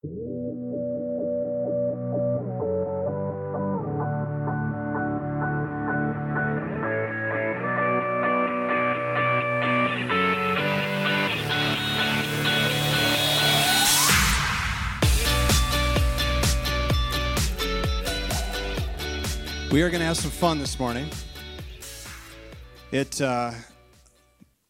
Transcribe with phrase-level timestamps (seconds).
[0.00, 0.10] We
[19.82, 21.10] are going to have some fun this morning.
[22.92, 23.50] It uh,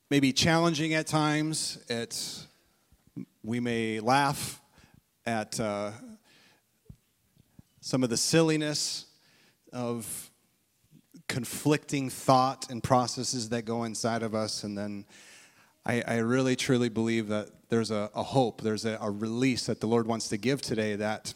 [0.08, 1.84] may be challenging at times.
[1.90, 2.46] It's,
[3.42, 4.62] we may laugh
[5.28, 5.90] at uh,
[7.80, 9.04] some of the silliness
[9.74, 10.30] of
[11.28, 14.64] conflicting thought and processes that go inside of us.
[14.64, 15.04] And then
[15.84, 19.80] I, I really, truly believe that there's a, a hope, there's a, a, release that
[19.80, 21.34] the Lord wants to give today that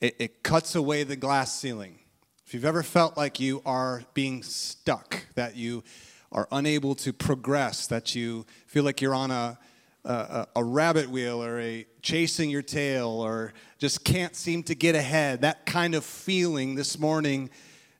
[0.00, 2.00] it, it cuts away the glass ceiling
[2.44, 5.84] if you've ever felt like you are being stuck, that you
[6.30, 9.56] are unable to progress, that you feel like you're on a,
[10.04, 14.94] a, a, rabbit wheel or a chasing your tail or just can't seem to get
[14.94, 17.50] ahead, that kind of feeling this morning,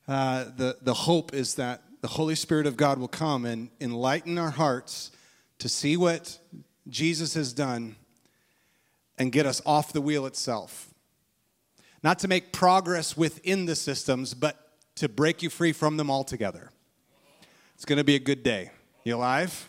[0.06, 4.36] uh, the, the hope is that the Holy Spirit of God will come and enlighten
[4.38, 5.10] our hearts
[5.58, 6.38] to see what
[6.88, 7.96] Jesus has done
[9.16, 10.94] and get us off the wheel itself
[12.04, 16.70] not to make progress within the systems, but to break you free from them altogether.
[17.74, 18.70] It's going to be a good day.
[19.04, 19.66] You alive?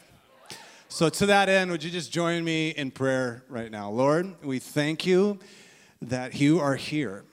[0.96, 3.90] So, to that end, would you just join me in prayer right now?
[3.90, 5.40] Lord, we thank you
[6.02, 7.26] that you are here,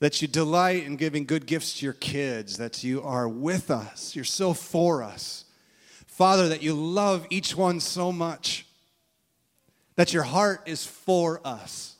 [0.00, 4.16] that you delight in giving good gifts to your kids, that you are with us,
[4.16, 5.44] you're so for us.
[6.08, 8.66] Father, that you love each one so much,
[9.94, 11.94] that your heart is for us.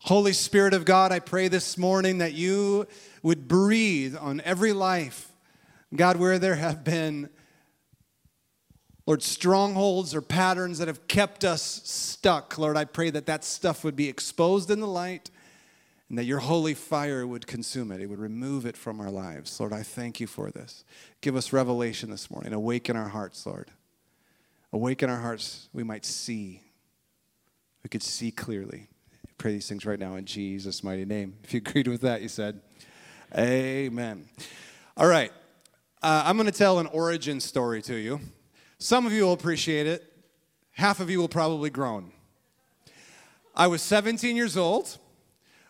[0.00, 2.86] Holy Spirit of God, I pray this morning that you
[3.22, 5.32] would breathe on every life.
[5.96, 7.30] God, where there have been,
[9.08, 13.82] Lord, strongholds or patterns that have kept us stuck, Lord, I pray that that stuff
[13.82, 15.30] would be exposed in the light
[16.10, 18.02] and that your holy fire would consume it.
[18.02, 19.58] It would remove it from our lives.
[19.58, 20.84] Lord, I thank you for this.
[21.22, 22.52] Give us revelation this morning.
[22.52, 23.70] Awaken our hearts, Lord.
[24.74, 26.60] Awaken our hearts, we might see.
[27.82, 28.88] We could see clearly
[29.38, 31.38] pray these things right now in Jesus' mighty name.
[31.44, 32.60] If you agreed with that, you said,
[33.34, 34.28] Amen.
[34.98, 35.32] All right.
[36.02, 38.20] Uh, I'm going to tell an origin story to you.
[38.78, 40.04] Some of you will appreciate it,
[40.70, 42.12] half of you will probably groan.
[43.54, 44.98] I was 17 years old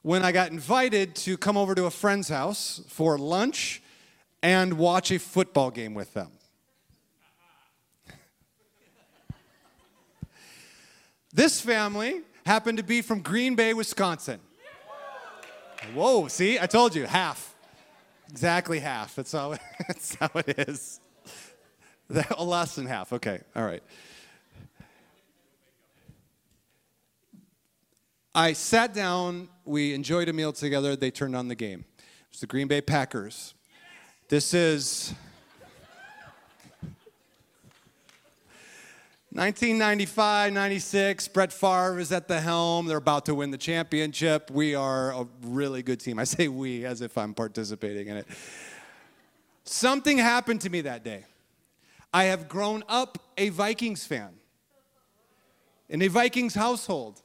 [0.03, 3.83] when I got invited to come over to a friend's house for lunch
[4.43, 6.31] and watch a football game with them.
[11.33, 14.41] this family happened to be from Green Bay, Wisconsin.
[15.95, 17.55] Whoa, see, I told you, half.
[18.29, 19.15] Exactly half.
[19.15, 19.55] That's how,
[19.87, 21.01] that's how it is.
[22.11, 23.13] That, oh, less than half.
[23.13, 23.83] Okay, all right.
[28.35, 31.85] I sat down, we enjoyed a meal together, they turned on the game.
[31.99, 33.55] It was the Green Bay Packers.
[34.29, 35.13] This is
[39.33, 42.87] 1995, 96, Brett Favre is at the helm.
[42.87, 44.51] They're about to win the championship.
[44.51, 46.19] We are a really good team.
[46.19, 48.27] I say we as if I'm participating in it.
[49.65, 51.25] Something happened to me that day.
[52.13, 54.31] I have grown up a Vikings fan
[55.89, 57.21] in a Vikings household,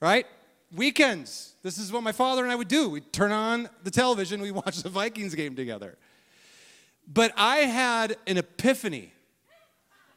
[0.00, 0.26] right?
[0.74, 2.90] Weekends, this is what my father and I would do.
[2.90, 5.96] We'd turn on the television, we watch the Vikings game together.
[7.06, 9.12] But I had an epiphany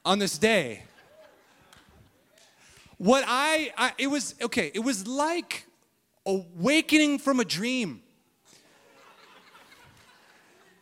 [0.03, 0.83] on this day.
[2.97, 5.65] What I, I, it was, okay, it was like
[6.25, 8.01] awakening from a dream.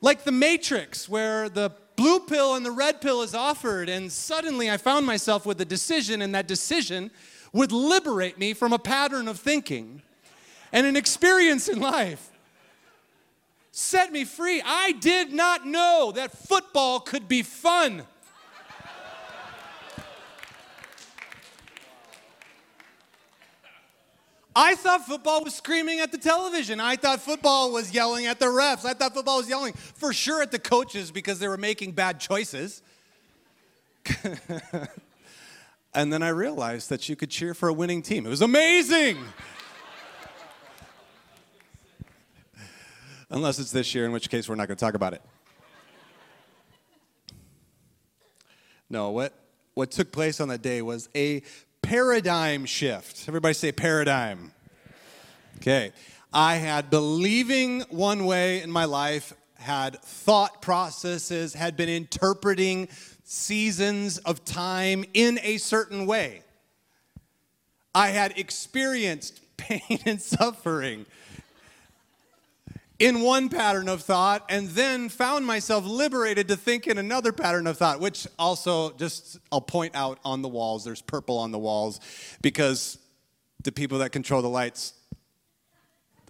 [0.02, 4.72] Like the Matrix, where the blue pill and the red pill is offered, and suddenly
[4.72, 7.12] I found myself with a decision, and that decision
[7.52, 10.02] would liberate me from a pattern of thinking
[10.72, 12.30] and an experience in life.
[13.74, 14.62] Set me free.
[14.66, 18.04] I did not know that football could be fun.
[24.62, 26.82] I thought football was screaming at the television.
[26.82, 28.84] I thought football was yelling at the refs.
[28.84, 32.20] I thought football was yelling for sure at the coaches because they were making bad
[32.20, 32.84] choices.
[35.94, 38.26] and then I realized that you could cheer for a winning team.
[38.26, 39.18] It was amazing.
[43.30, 45.22] Unless it's this year, in which case we're not going to talk about it.
[48.90, 49.32] No, what,
[49.74, 51.44] what took place on that day was a
[51.82, 53.26] paradigm shift.
[53.28, 54.52] Everybody say paradigm.
[55.58, 55.92] Okay.
[56.32, 62.88] I had believing one way in my life, had thought processes, had been interpreting
[63.24, 66.44] seasons of time in a certain way.
[67.94, 71.06] I had experienced pain and suffering
[73.00, 77.66] in one pattern of thought and then found myself liberated to think in another pattern
[77.66, 80.84] of thought, which also just I'll point out on the walls.
[80.84, 82.02] There's purple on the walls
[82.42, 83.00] because
[83.64, 84.94] the people that control the lights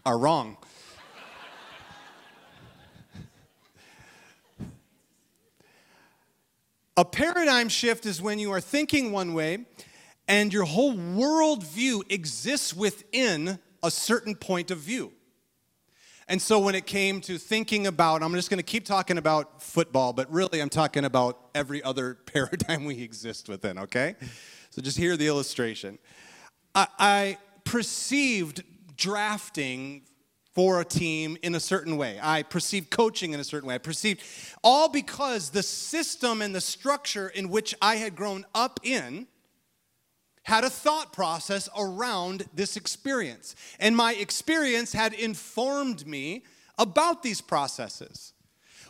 [0.06, 0.58] are wrong.
[6.96, 9.66] A paradigm shift is when you are thinking one way
[10.28, 15.14] and your whole worldview exists within a certain point of view.
[16.30, 19.64] And so when it came to thinking about, I'm just going to keep talking about
[19.64, 24.16] football, but really I'm talking about every other paradigm we exist within, okay?
[24.70, 25.98] So just hear the illustration.
[26.76, 28.64] I, I perceived
[28.96, 30.04] drafting
[30.54, 32.20] for a team in a certain way.
[32.22, 33.76] I perceived coaching in a certain way.
[33.76, 34.22] I perceived
[34.64, 39.26] all because the system and the structure in which I had grown up in
[40.44, 43.56] had a thought process around this experience.
[43.80, 46.44] And my experience had informed me
[46.78, 48.34] about these processes.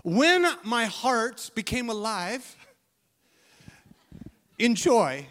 [0.03, 2.55] When my heart became alive
[4.57, 5.27] in joy,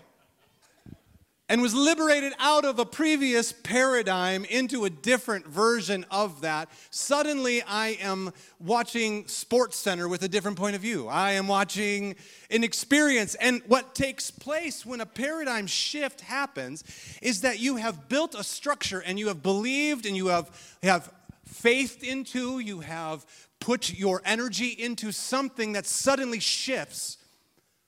[1.49, 6.69] and was liberated out of a previous paradigm into a different version of that.
[6.91, 11.09] Suddenly, I am watching Sports Center with a different point of view.
[11.09, 12.17] I am watching
[12.51, 13.35] an experience.
[13.37, 16.85] And what takes place when a paradigm shift happens
[17.23, 20.51] is that you have built a structure and you have believed and you have,
[20.83, 21.11] have
[21.47, 23.25] faith into, you have
[23.59, 27.17] put your energy into something that suddenly shifts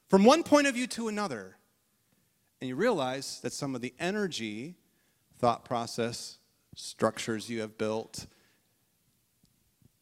[0.08, 1.56] from one point of view to another
[2.60, 4.74] and you realize that some of the energy,
[5.38, 6.38] thought process,
[6.74, 8.26] structures you have built,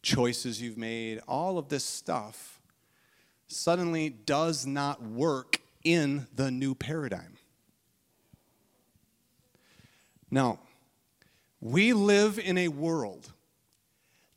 [0.02, 2.60] choices you've made, all of this stuff
[3.46, 7.36] suddenly does not work in the new paradigm.
[10.30, 10.58] Now,
[11.60, 13.32] we live in a world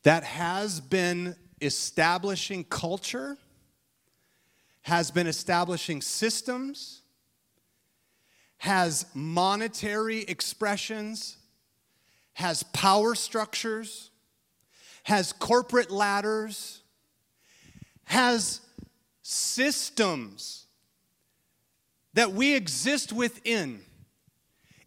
[0.02, 3.36] that has been establishing culture,
[4.82, 7.01] has been establishing systems,
[8.62, 11.36] has monetary expressions,
[12.34, 14.10] has power structures,
[15.02, 16.80] has corporate ladders,
[18.04, 18.60] has
[19.20, 20.66] systems
[22.14, 23.80] that we exist within.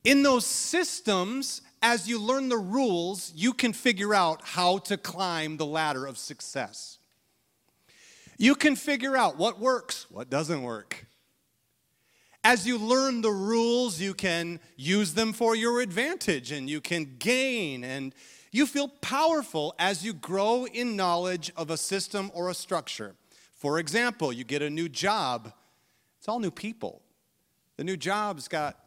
[0.06, 5.58] In those systems, as you learn the rules, you can figure out how to climb
[5.58, 6.98] the ladder of success.
[8.38, 11.08] You can figure out what works, what doesn't work.
[12.48, 17.16] As you learn the rules, you can use them for your advantage and you can
[17.18, 18.14] gain and
[18.52, 23.16] you feel powerful as you grow in knowledge of a system or a structure.
[23.56, 25.54] For example, you get a new job,
[26.20, 27.02] it's all new people.
[27.78, 28.78] The new job's got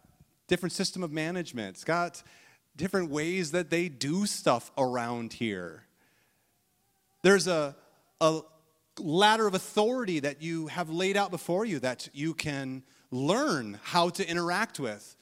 [0.46, 1.70] different system of management.
[1.70, 2.22] It's got
[2.76, 5.82] different ways that they do stuff around here.
[7.24, 7.74] There's a,
[8.20, 8.42] a
[9.00, 14.10] ladder of authority that you have laid out before you that you can learn how
[14.10, 15.16] to interact with.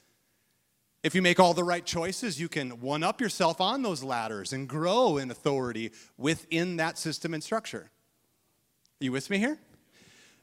[1.02, 4.52] If you make all the right choices, you can one up yourself on those ladders
[4.52, 7.90] and grow in authority within that system and structure.
[9.00, 9.58] Are you with me here?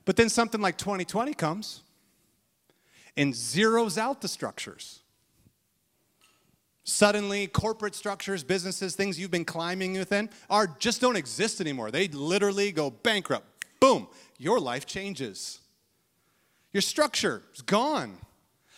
[0.06, 1.82] But then something like 2020 comes
[3.18, 5.02] and zeroes out the structures.
[6.86, 11.92] Suddenly, corporate structures, businesses, things you've been climbing within are just don't exist anymore.
[11.92, 13.48] They literally go bankrupt.
[13.80, 14.08] Boom,
[14.38, 15.60] your life changes.
[16.74, 18.18] Your structure is gone.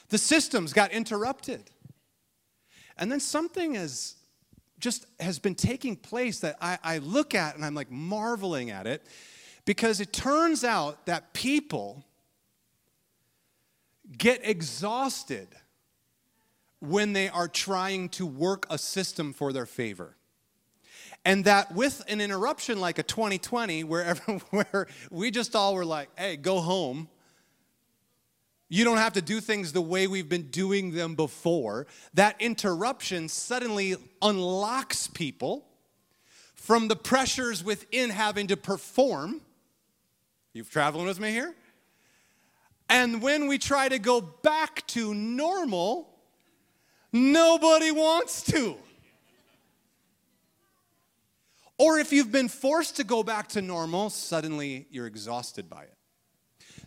[0.09, 1.63] The systems got interrupted.
[2.97, 4.15] And then something has
[4.79, 8.85] just has been taking place that I, I look at and I'm like marveling at
[8.85, 9.07] it
[9.63, 12.05] because it turns out that people
[14.17, 15.47] get exhausted
[16.79, 20.15] when they are trying to work a system for their favor.
[21.23, 24.13] And that with an interruption like a 2020, where,
[24.51, 27.07] where we just all were like, hey, go home,
[28.67, 31.85] you don't have to do things the way we've been doing them before.
[32.13, 35.65] That interruption suddenly unlocks people
[36.55, 39.41] from the pressures within having to perform.
[40.53, 41.53] You've traveling with me here?
[42.89, 46.09] And when we try to go back to normal,
[47.11, 48.75] nobody wants to.
[51.77, 55.94] Or if you've been forced to go back to normal, suddenly you're exhausted by it.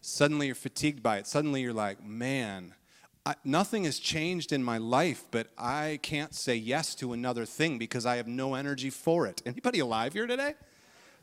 [0.01, 1.27] Suddenly you're fatigued by it.
[1.27, 2.75] Suddenly you're like, man,
[3.27, 7.79] I, nothing has changed in my life, but I can't say yes to another thing
[7.79, 9.43] because I have no energy for it.
[9.45, 10.55] Anybody alive here today?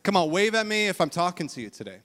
[0.04, 2.00] Come on, wave at me if I'm talking to you today.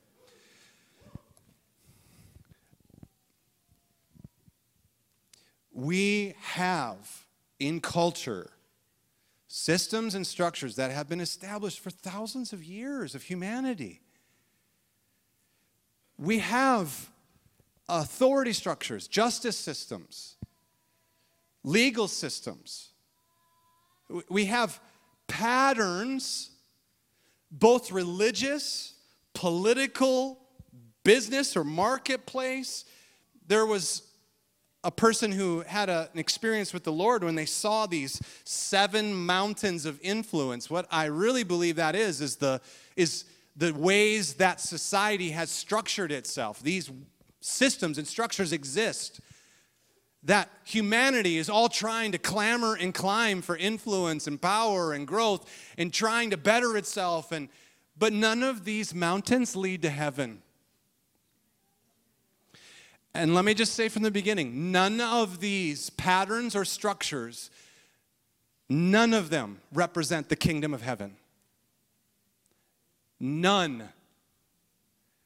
[5.72, 7.26] We have
[7.58, 8.50] in culture
[9.48, 14.00] systems and structures that have been established for thousands of years of humanity.
[16.20, 17.08] We have
[17.88, 20.36] authority structures, justice systems,
[21.64, 22.90] legal systems.
[24.28, 24.78] We have
[25.28, 26.50] patterns,
[27.50, 28.92] both religious,
[29.32, 30.38] political,
[31.04, 32.84] business, or marketplace.
[33.46, 34.02] There was
[34.84, 39.14] a person who had a, an experience with the Lord when they saw these seven
[39.14, 40.68] mountains of influence.
[40.68, 42.60] What I really believe that is, is the,
[42.94, 43.24] is
[43.60, 46.62] the ways that society has structured itself.
[46.62, 46.90] These
[47.40, 49.20] systems and structures exist.
[50.22, 55.46] That humanity is all trying to clamor and climb for influence and power and growth
[55.76, 57.32] and trying to better itself.
[57.32, 57.50] And,
[57.98, 60.40] but none of these mountains lead to heaven.
[63.12, 67.50] And let me just say from the beginning none of these patterns or structures,
[68.70, 71.16] none of them represent the kingdom of heaven.
[73.20, 73.90] None.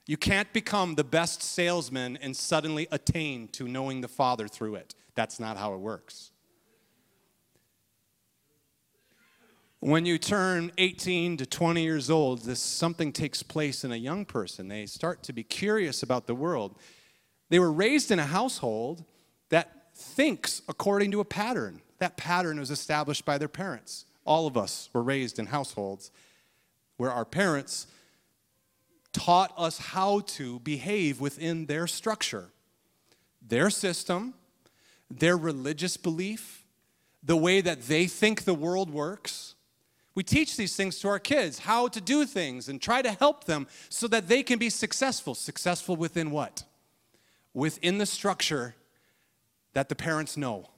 [0.06, 4.94] You can't become the best salesman and suddenly attain to knowing the Father through it.
[5.14, 6.32] That's not how it works.
[9.78, 14.24] When you turn 18 to 20 years old, this something takes place in a young
[14.24, 14.68] person.
[14.68, 16.76] They start to be curious about the world.
[17.50, 19.04] They were raised in a household
[19.50, 21.82] that thinks according to a pattern.
[21.98, 24.06] That pattern was established by their parents.
[24.24, 26.10] All of us were raised in households
[27.04, 27.86] where our parents
[29.12, 32.48] taught us how to behave within their structure,
[33.46, 34.32] their system,
[35.10, 36.64] their religious belief,
[37.22, 39.54] the way that they think the world works.
[40.14, 43.44] We teach these things to our kids, how to do things, and try to help
[43.44, 45.34] them so that they can be successful.
[45.34, 46.64] Successful within what?
[47.52, 48.76] Within the structure
[49.74, 50.70] that the parents know.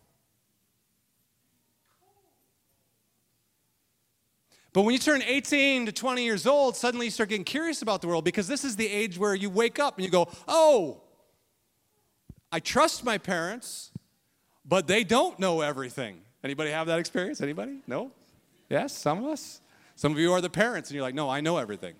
[4.76, 8.02] But when you turn 18 to 20 years old, suddenly you start getting curious about
[8.02, 11.00] the world because this is the age where you wake up and you go, oh,
[12.52, 13.90] I trust my parents,
[14.66, 16.20] but they don't know everything.
[16.44, 17.40] Anybody have that experience?
[17.40, 17.78] Anybody?
[17.86, 18.10] No?
[18.68, 19.62] Yes, some of us.
[19.94, 21.94] Some of you are the parents and you're like, no, I know everything.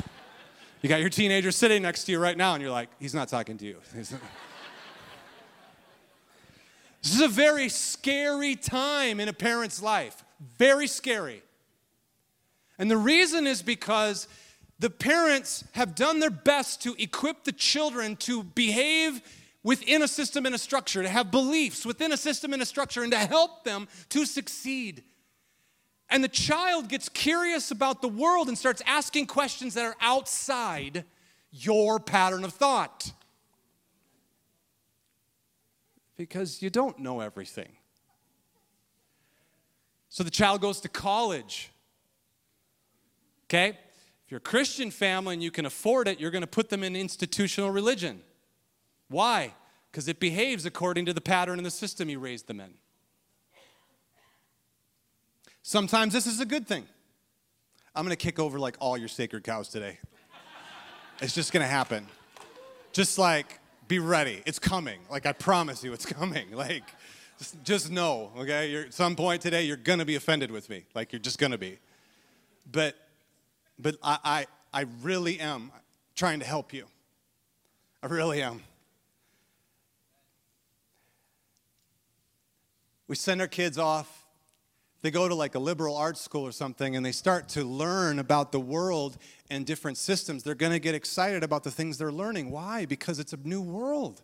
[0.82, 3.28] you got your teenager sitting next to you right now and you're like, he's not
[3.28, 3.78] talking to you.
[3.94, 4.12] this
[7.02, 10.22] is a very scary time in a parent's life.
[10.58, 11.42] Very scary.
[12.78, 14.28] And the reason is because
[14.78, 19.20] the parents have done their best to equip the children to behave
[19.62, 23.02] within a system and a structure, to have beliefs within a system and a structure,
[23.02, 25.02] and to help them to succeed.
[26.10, 31.04] And the child gets curious about the world and starts asking questions that are outside
[31.50, 33.12] your pattern of thought.
[36.16, 37.72] Because you don't know everything.
[40.10, 41.70] So the child goes to college
[43.44, 43.70] Okay?
[44.24, 46.82] If you're a Christian family and you can afford it, you're going to put them
[46.82, 48.22] in institutional religion.
[49.08, 49.54] Why?
[49.90, 52.74] Because it behaves according to the pattern and the system you raised them in.
[55.62, 56.86] Sometimes this is a good thing.
[57.94, 59.98] I'm going to kick over like all your sacred cows today.
[61.20, 62.06] it's just going to happen.
[62.92, 64.42] Just like, be ready.
[64.46, 65.00] It's coming.
[65.10, 66.48] Like, I promise you, it's coming.
[66.54, 66.84] Like,
[67.38, 68.84] just, just know, okay?
[68.84, 70.84] At some point today, you're going to be offended with me.
[70.94, 71.78] Like, you're just going to be.
[72.70, 72.96] But
[73.78, 74.46] but I, I,
[74.82, 75.70] I really am
[76.14, 76.86] trying to help you.
[78.02, 78.62] I really am.
[83.06, 84.26] We send our kids off.
[85.02, 88.18] They go to like a liberal arts school or something and they start to learn
[88.18, 89.18] about the world
[89.50, 90.42] and different systems.
[90.42, 92.50] They're going to get excited about the things they're learning.
[92.50, 92.86] Why?
[92.86, 94.22] Because it's a new world.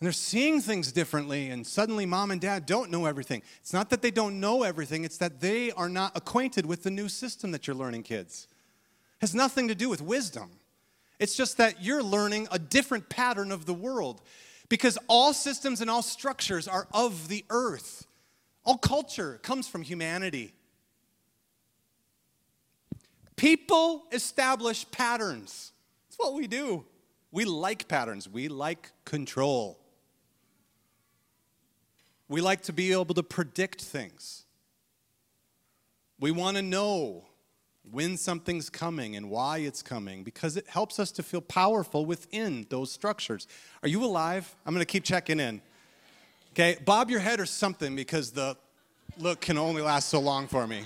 [0.00, 3.42] And they're seeing things differently, and suddenly mom and dad don't know everything.
[3.60, 6.90] It's not that they don't know everything, it's that they are not acquainted with the
[6.90, 8.46] new system that you're learning, kids.
[9.16, 10.50] It has nothing to do with wisdom.
[11.18, 14.22] It's just that you're learning a different pattern of the world.
[14.68, 18.06] Because all systems and all structures are of the earth.
[18.64, 20.52] All culture comes from humanity.
[23.34, 25.72] People establish patterns.
[26.08, 26.84] That's what we do.
[27.30, 29.78] We like patterns, we like control.
[32.28, 34.44] We like to be able to predict things.
[36.20, 37.24] We want to know
[37.90, 42.66] when something's coming and why it's coming because it helps us to feel powerful within
[42.68, 43.46] those structures.
[43.82, 44.54] Are you alive?
[44.66, 45.62] I'm going to keep checking in.
[46.52, 48.56] Okay, bob your head or something because the
[49.16, 50.82] look can only last so long for me.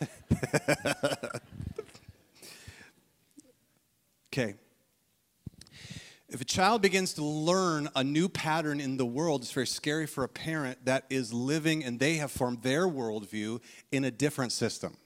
[4.32, 4.54] okay.
[6.32, 10.06] If a child begins to learn a new pattern in the world, it's very scary
[10.06, 13.60] for a parent that is living and they have formed their worldview
[13.90, 14.96] in a different system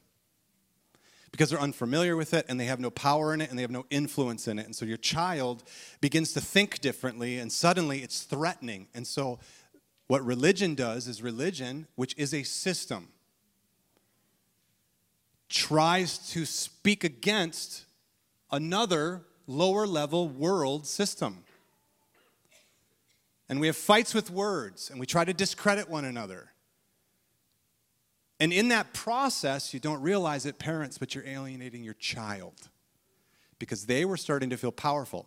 [1.33, 3.73] because they're unfamiliar with it and they have no power in it and they have
[3.73, 4.67] no influence in it.
[4.67, 5.65] And so your child
[6.01, 8.87] begins to think differently and suddenly it's threatening.
[8.95, 9.41] And so
[10.07, 13.09] what religion does is religion, which is a system,
[15.49, 17.85] tries to speak against
[18.53, 21.45] another lower level world system.
[23.49, 26.51] And we have fights with words and we try to discredit one another.
[28.39, 32.69] And in that process, you don't realize it, parents, but you're alienating your child
[33.59, 35.27] because they were starting to feel powerful.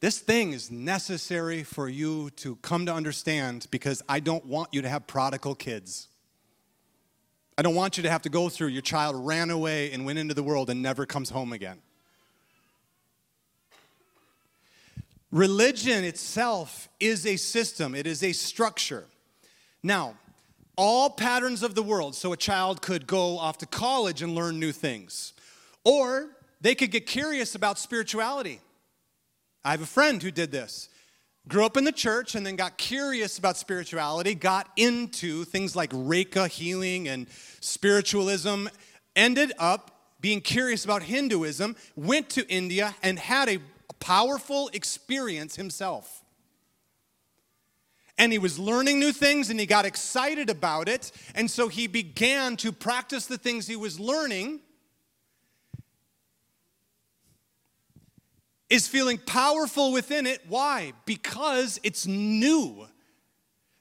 [0.00, 4.82] This thing is necessary for you to come to understand because I don't want you
[4.82, 6.08] to have prodigal kids.
[7.56, 10.18] I don't want you to have to go through your child ran away and went
[10.18, 11.80] into the world and never comes home again.
[15.30, 19.04] Religion itself is a system, it is a structure.
[19.82, 20.16] Now,
[20.78, 22.14] all patterns of the world.
[22.14, 25.34] So a child could go off to college and learn new things,
[25.84, 26.30] or
[26.60, 28.60] they could get curious about spirituality.
[29.64, 30.88] I have a friend who did this.
[31.48, 35.90] Grew up in the church and then got curious about spirituality, got into things like
[35.90, 37.26] Reiki healing and
[37.60, 38.66] spiritualism,
[39.16, 43.58] ended up being curious about Hinduism, went to India and had a
[44.00, 46.24] powerful experience himself
[48.18, 51.12] and he was learning new things and he got excited about it.
[51.34, 54.60] And so he began to practice the things he was learning.
[58.68, 60.42] Is feeling powerful within it.
[60.46, 60.92] Why?
[61.06, 62.86] Because it's new.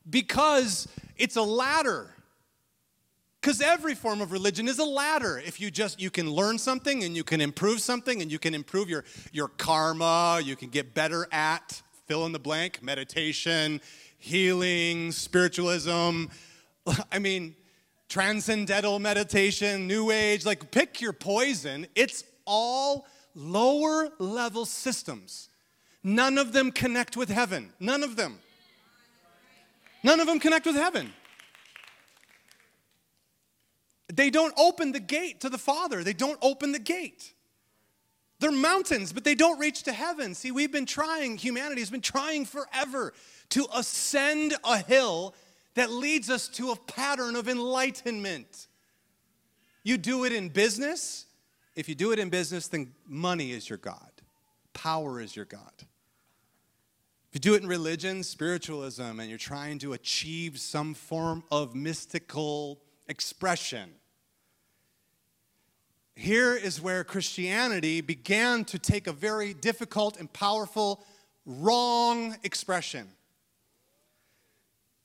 [0.10, 2.14] Because it's a ladder.
[3.42, 5.38] Because every form of religion is a ladder.
[5.38, 8.54] If you just you can learn something and you can improve something and you can
[8.54, 13.82] improve your, your karma, you can get better at fill in the blank, meditation,
[14.18, 16.26] healing, spiritualism.
[17.12, 17.56] I mean,
[18.10, 21.86] transcendental meditation, new age, like pick your poison.
[21.96, 25.50] It's all lower level systems.
[26.04, 27.74] None of them connect with heaven.
[27.80, 28.40] None of them.
[30.04, 31.12] None of them connect with heaven.
[34.14, 36.04] They don't open the gate to the Father.
[36.04, 37.34] They don't open the gate.
[38.40, 40.36] They're mountains, but they don't reach to heaven.
[40.36, 43.14] See, we've been trying, humanity has been trying forever
[43.50, 45.34] to ascend a hill
[45.74, 48.68] that leads us to a pattern of enlightenment.
[49.84, 51.26] You do it in business.
[51.76, 54.12] If you do it in business, then money is your God,
[54.74, 55.74] power is your God.
[57.30, 61.76] If you do it in religion, spiritualism, and you're trying to achieve some form of
[61.76, 63.92] mystical expression,
[66.18, 71.06] here is where Christianity began to take a very difficult and powerful
[71.46, 73.08] wrong expression.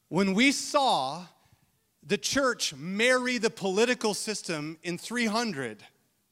[0.09, 1.27] When we saw
[2.03, 5.85] the church marry the political system in 300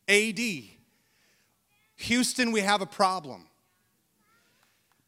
[0.09, 0.41] AD,
[1.97, 3.49] Houston, we have a problem.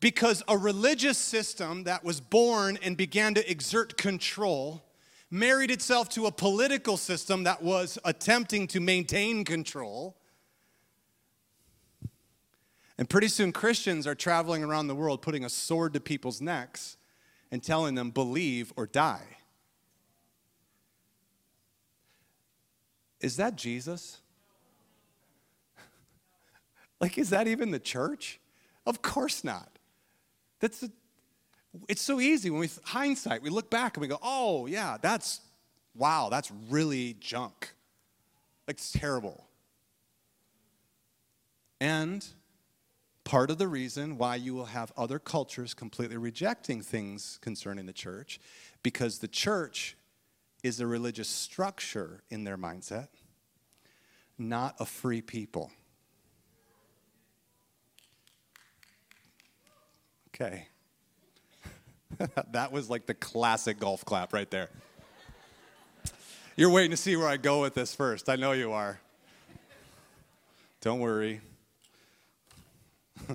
[0.00, 4.82] Because a religious system that was born and began to exert control
[5.32, 10.14] married itself to a political system that was attempting to maintain control.
[12.98, 16.98] And pretty soon, Christians are traveling around the world putting a sword to people's necks
[17.50, 19.38] and telling them, believe or die.
[23.22, 24.20] Is that Jesus?
[27.00, 28.38] like, is that even the church?
[28.84, 29.78] Of course not.
[30.60, 30.84] That's
[31.88, 35.40] it's so easy when we hindsight, we look back and we go, oh yeah, that's
[35.94, 37.74] wow, that's really junk.
[38.66, 39.46] Like it's terrible.
[41.80, 42.24] And
[43.24, 47.92] part of the reason why you will have other cultures completely rejecting things concerning the
[47.92, 48.40] church
[48.82, 49.96] because the church
[50.62, 53.08] is a religious structure in their mindset,
[54.38, 55.72] not a free people.
[60.28, 60.68] Okay.
[62.52, 64.68] that was like the classic golf clap right there.
[66.56, 68.28] You're waiting to see where I go with this first.
[68.28, 69.00] I know you are.
[70.80, 71.40] Don't worry.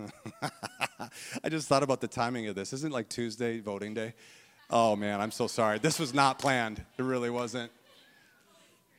[1.43, 2.73] I just thought about the timing of this.
[2.73, 4.13] Isn't like Tuesday voting day?
[4.69, 5.79] Oh man, I'm so sorry.
[5.79, 6.83] This was not planned.
[6.97, 7.71] It really wasn't.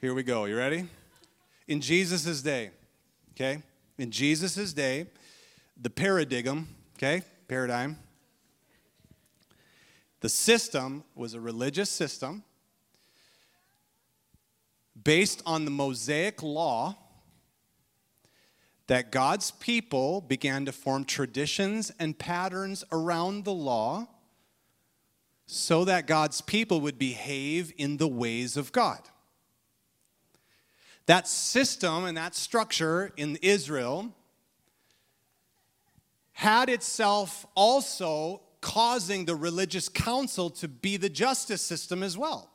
[0.01, 0.47] Here we go.
[0.47, 0.89] You ready?
[1.67, 2.71] In Jesus' day,
[3.35, 3.63] okay?
[3.99, 5.07] In Jesus' day,
[5.81, 7.23] the paradigm, okay?
[7.47, 7.99] Paradigm.
[10.21, 12.43] The system was a religious system
[15.05, 16.97] based on the Mosaic law
[18.89, 24.09] that God's people began to form traditions and patterns around the law
[25.47, 29.01] so that God's people would behave in the ways of God.
[31.07, 34.13] That system and that structure in Israel
[36.33, 42.51] had itself also causing the religious council to be the justice system as well.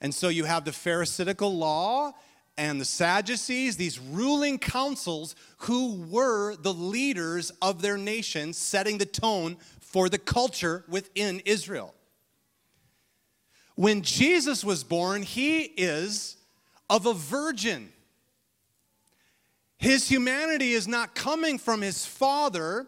[0.00, 2.12] And so you have the Pharisaical law
[2.58, 9.06] and the Sadducees, these ruling councils who were the leaders of their nation, setting the
[9.06, 11.94] tone for the culture within Israel.
[13.74, 16.36] When Jesus was born, he is
[16.88, 17.92] of a virgin.
[19.76, 22.86] His humanity is not coming from his father,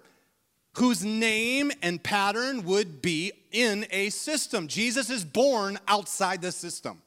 [0.79, 4.69] whose name and pattern would be in a system.
[4.69, 7.03] Jesus is born outside the system.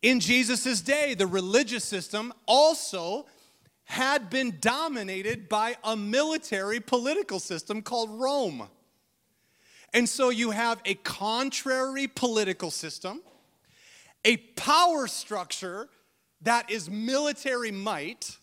[0.00, 3.26] In Jesus' day, the religious system also
[3.82, 8.68] had been dominated by a military political system called Rome.
[9.92, 13.22] And so you have a contrary political system,
[14.24, 15.88] a power structure
[16.42, 18.38] that is military might,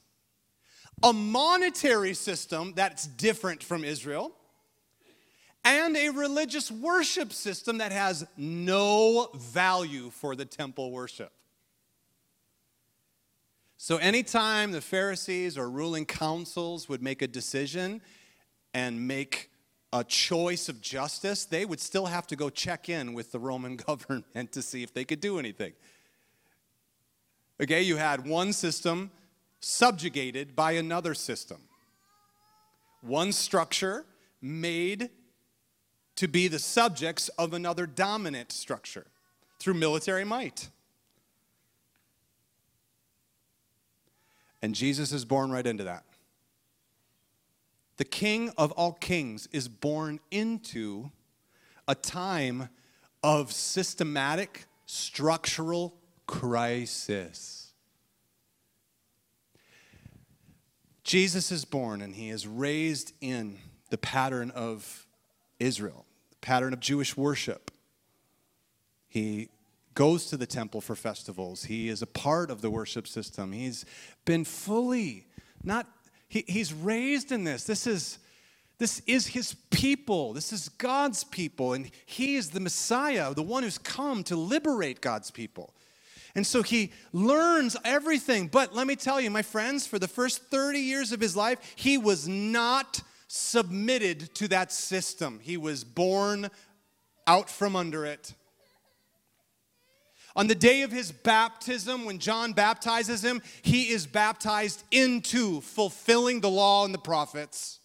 [1.04, 4.32] a monetary system that's different from Israel,
[5.64, 11.32] and a religious worship system that has no value for the temple worship.
[13.78, 18.02] So, anytime the Pharisees or ruling councils would make a decision
[18.74, 19.50] and make
[19.94, 23.76] a choice of justice, they would still have to go check in with the Roman
[23.88, 25.74] government to see if they could do anything.
[27.62, 29.12] Okay, you had one system
[29.62, 31.60] subjugated by another system,
[33.02, 34.06] one structure
[34.42, 35.10] made
[36.16, 39.08] to be the subjects of another dominant structure
[39.60, 40.70] through military might.
[44.62, 46.04] And Jesus is born right into that.
[47.98, 51.12] The King of all kings is born into
[51.88, 52.70] a time
[53.24, 55.96] of systematic structural
[56.26, 57.61] crisis.
[61.04, 63.58] Jesus is born and he is raised in
[63.90, 65.06] the pattern of
[65.60, 67.72] Israel, the pattern of Jewish worship.
[69.08, 69.50] He
[69.94, 71.66] goes to the temple for festivals.
[71.66, 73.52] He is a part of the worship system.
[73.52, 73.86] He's
[74.26, 75.28] been fully,
[75.64, 75.88] not,
[76.30, 77.66] he, he's raised in this.
[77.66, 78.20] This is,
[78.78, 80.34] this is his people.
[80.34, 81.74] This is God's people.
[81.74, 85.74] And he is the Messiah, the one who's come to liberate God's people.
[86.36, 88.48] And so he learns everything.
[88.48, 91.60] But let me tell you, my friends, for the first 30 years of his life,
[91.76, 95.40] he was not submitted to that system.
[95.42, 96.50] He was born
[97.28, 98.34] out from under it.
[100.36, 106.40] On the day of his baptism, when John baptizes him, he is baptized into fulfilling
[106.40, 107.80] the law and the prophets.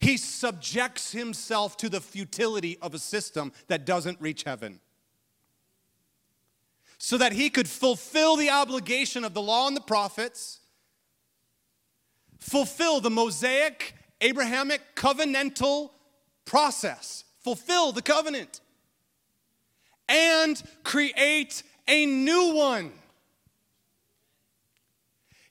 [0.00, 4.80] He subjects himself to the futility of a system that doesn't reach heaven.
[7.04, 10.60] So that he could fulfill the obligation of the law and the prophets,
[12.38, 15.90] fulfill the Mosaic, Abrahamic, covenantal
[16.46, 18.62] process, fulfill the covenant
[20.08, 22.90] and create a new one.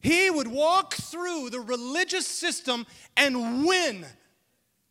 [0.01, 4.07] He would walk through the religious system and win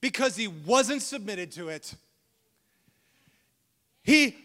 [0.01, 1.93] because he wasn't submitted to it.
[4.05, 4.37] He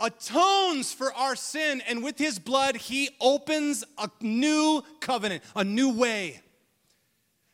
[0.00, 5.92] atones for our sin, and with his blood, he opens a new covenant, a new
[5.92, 6.40] way.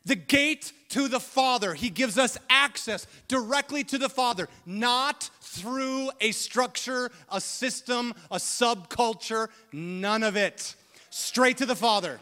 [0.05, 1.75] The gate to the Father.
[1.75, 8.37] He gives us access directly to the Father, not through a structure, a system, a
[8.37, 10.77] subculture, none of it.
[11.11, 12.21] Straight to the Father.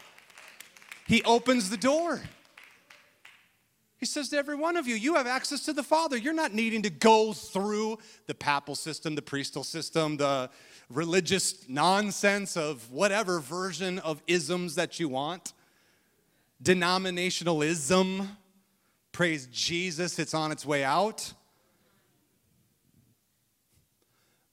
[1.07, 2.21] He opens the door.
[4.05, 6.15] He says to every one of you, you have access to the Father.
[6.15, 10.51] You're not needing to go through the papal system, the priestly system, the
[10.91, 15.53] religious nonsense of whatever version of isms that you want.
[16.63, 18.27] Denominationalism.
[19.11, 21.33] Praise Jesus, it's on its way out.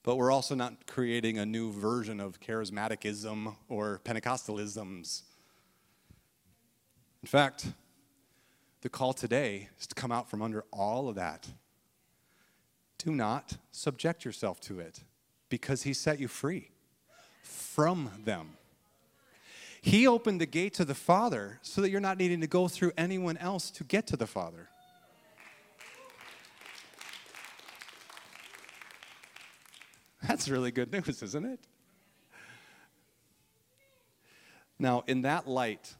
[0.03, 5.25] But we're also not creating a new version of charismaticism or Pentecostalisms.
[7.23, 7.67] In fact,
[8.83, 11.49] the call today is to come out from under all of that.
[12.99, 15.01] Do not subject yourself to it
[15.49, 16.71] because He set you free
[17.43, 18.57] from them.
[19.81, 22.93] He opened the gate to the Father so that you're not needing to go through
[22.97, 24.69] anyone else to get to the Father.
[30.29, 31.61] That's really good news, isn't it?
[34.79, 35.95] Now, in that light,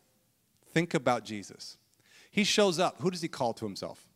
[0.73, 1.77] think about Jesus.
[2.33, 2.97] He shows up.
[3.01, 4.09] Who does he call to himself?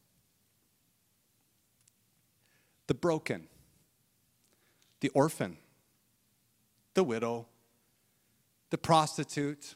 [2.87, 3.47] The broken,
[5.01, 5.59] the orphan,
[6.95, 7.47] the widow,
[8.71, 9.75] the prostitute,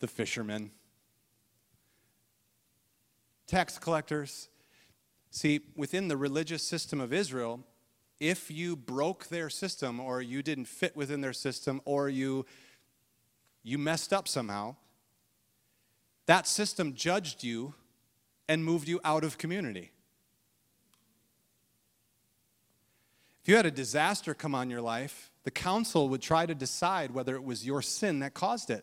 [0.00, 0.72] the fisherman,
[3.46, 4.48] tax collectors.
[5.30, 7.64] See, within the religious system of Israel,
[8.18, 12.44] if you broke their system or you didn't fit within their system or you
[13.62, 14.74] you messed up somehow,
[16.32, 17.74] that system judged you
[18.48, 19.92] and moved you out of community.
[23.42, 27.10] If you had a disaster come on your life, the council would try to decide
[27.10, 28.82] whether it was your sin that caused it.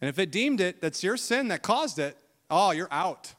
[0.00, 2.16] And if it deemed it that's your sin that caused it,
[2.48, 3.34] oh, you're out.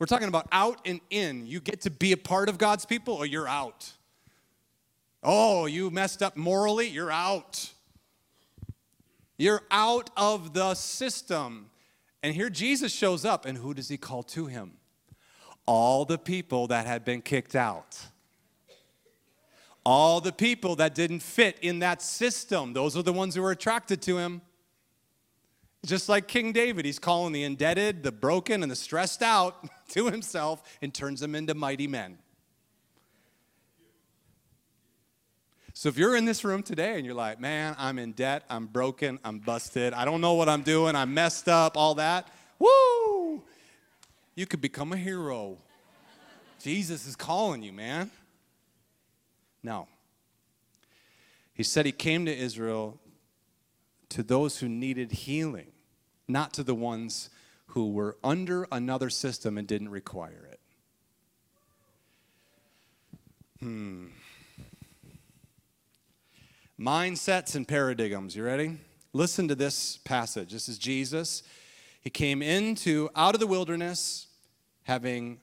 [0.00, 1.46] We're talking about out and in.
[1.46, 3.92] You get to be a part of God's people or you're out.
[5.22, 7.70] Oh, you messed up morally, you're out.
[9.40, 11.70] You're out of the system.
[12.22, 14.72] And here Jesus shows up, and who does he call to him?
[15.64, 17.98] All the people that had been kicked out.
[19.82, 22.74] All the people that didn't fit in that system.
[22.74, 24.42] Those are the ones who were attracted to him.
[25.86, 30.10] Just like King David, he's calling the indebted, the broken, and the stressed out to
[30.10, 32.18] himself and turns them into mighty men.
[35.80, 38.66] So if you're in this room today and you're like, man, I'm in debt, I'm
[38.66, 43.42] broken, I'm busted, I don't know what I'm doing, I'm messed up, all that, woo!
[44.34, 45.56] You could become a hero.
[46.62, 48.10] Jesus is calling you, man.
[49.62, 49.88] No.
[51.54, 53.00] He said he came to Israel
[54.10, 55.72] to those who needed healing,
[56.28, 57.30] not to the ones
[57.68, 60.60] who were under another system and didn't require it.
[63.60, 64.08] Hmm.
[66.80, 68.34] Mindsets and paradigms.
[68.34, 68.78] You ready?
[69.12, 70.50] Listen to this passage.
[70.50, 71.42] This is Jesus.
[72.00, 74.28] He came into out of the wilderness
[74.84, 75.40] having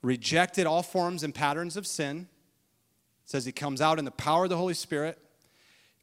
[0.00, 2.26] rejected all forms and patterns of sin.
[3.24, 5.18] It says he comes out in the power of the Holy Spirit,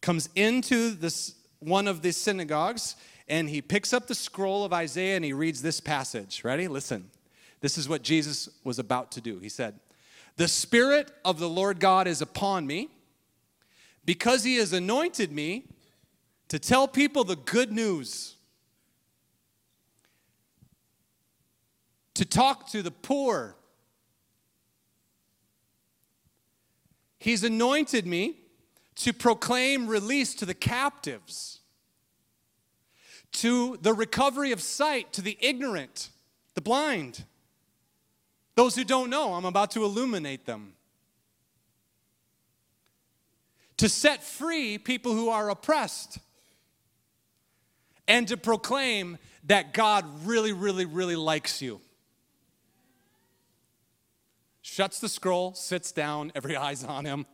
[0.02, 2.96] comes into this one of the synagogues,
[3.28, 6.44] and he picks up the scroll of Isaiah and he reads this passage.
[6.44, 6.68] Ready?
[6.68, 7.10] Listen.
[7.62, 9.40] This is what Jesus was about to do.
[9.40, 9.80] He said,
[10.36, 12.90] The Spirit of the Lord God is upon me
[14.06, 15.66] because he has anointed me
[16.48, 18.36] to tell people the good news,
[22.16, 23.56] to talk to the poor.
[27.20, 28.38] He's anointed me
[28.96, 31.60] to proclaim release to the captives,
[33.32, 36.10] to the recovery of sight to the ignorant,
[36.56, 37.26] the blind.
[38.56, 40.74] Those who don't know, I'm about to illuminate them.
[43.80, 46.20] To set free people who are oppressed.
[48.08, 51.82] And to proclaim that God really, really, really likes you.
[54.62, 57.26] Shuts the scroll, sits down, every eye's on him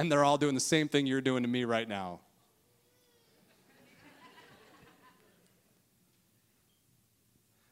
[0.00, 2.20] and they're all doing the same thing you're doing to me right now.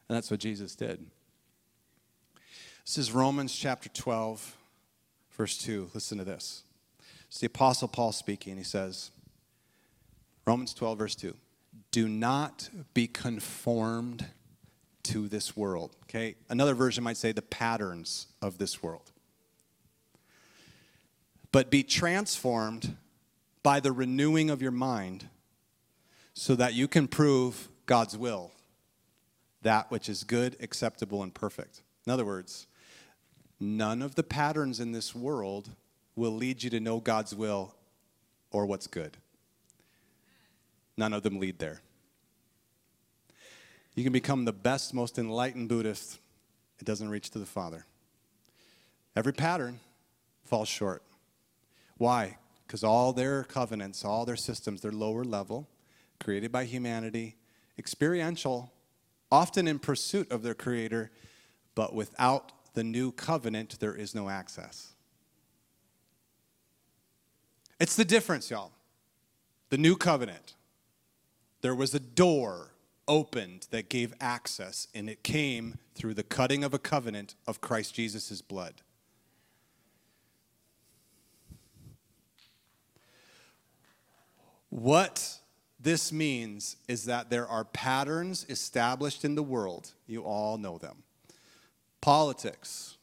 [0.07, 1.03] And that's what Jesus did.
[2.85, 4.57] This is Romans chapter 12,
[5.31, 5.89] verse 2.
[5.95, 6.61] Listen to this.
[7.29, 8.57] It's the Apostle Paul speaking.
[8.57, 9.11] He says,
[10.45, 11.33] Romans 12, verse 2
[11.91, 14.25] Do not be conformed
[15.03, 15.95] to this world.
[16.03, 16.35] Okay?
[16.49, 19.11] Another version might say the patterns of this world
[21.51, 22.95] but be transformed
[23.63, 25.27] by the renewing of your mind
[26.33, 28.51] so that you can prove God's will,
[29.61, 31.81] that which is good, acceptable, and perfect.
[32.05, 32.67] In other words,
[33.59, 35.69] none of the patterns in this world
[36.19, 37.73] will lead you to know God's will
[38.51, 39.17] or what's good.
[40.97, 41.81] None of them lead there.
[43.95, 46.19] You can become the best, most enlightened Buddhist,
[46.79, 47.85] it doesn't reach to the Father.
[49.15, 49.79] Every pattern
[50.45, 51.03] falls short.
[51.97, 52.37] Why?
[52.65, 55.67] Because all their covenants, all their systems, they're lower level,
[56.19, 57.35] created by humanity,
[57.77, 58.71] experiential,
[59.31, 61.11] often in pursuit of their creator,
[61.75, 64.93] but without the new covenant, there is no access.
[67.79, 68.71] It's the difference, y'all.
[69.69, 70.55] The new covenant.
[71.61, 72.71] There was a door
[73.07, 77.95] opened that gave access, and it came through the cutting of a covenant of Christ
[77.95, 78.75] Jesus' blood.
[84.69, 85.39] What
[85.79, 89.93] this means is that there are patterns established in the world.
[90.05, 91.03] You all know them
[92.01, 92.97] politics,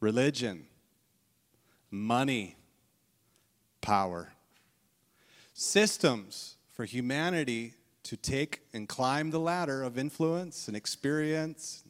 [0.00, 0.66] religion,
[1.90, 2.56] money,
[3.80, 4.32] power.
[5.52, 11.84] systems for humanity to take and climb the ladder of influence and experience,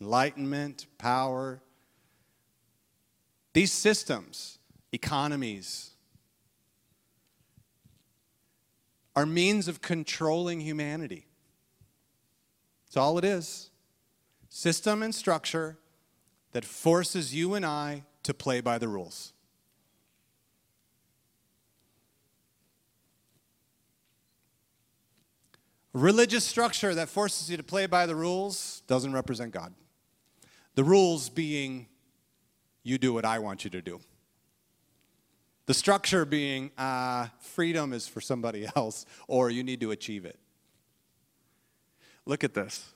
[0.00, 1.60] enlightenment, power.
[3.52, 4.58] These systems,
[4.92, 5.92] economies,
[9.14, 11.26] are means of controlling humanity.
[12.86, 13.70] That's all it is.
[14.48, 15.78] System and structure
[16.52, 19.32] that forces you and I to play by the rules.
[25.96, 29.72] Religious structure that forces you to play by the rules doesn't represent God.
[30.74, 31.86] The rules being,
[32.82, 34.00] you do what I want you to do.
[35.64, 40.38] The structure being, uh, freedom is for somebody else, or you need to achieve it.
[42.26, 42.92] Look at this.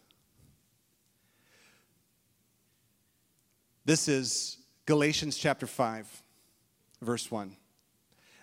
[3.86, 6.22] This is Galatians chapter 5,
[7.00, 7.56] verse 1.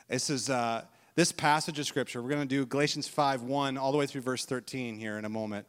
[0.09, 0.49] This is.
[0.49, 0.81] Uh,
[1.17, 4.21] this passage of Scripture, we're going to do Galatians 5 1 all the way through
[4.21, 5.65] verse 13 here in a moment.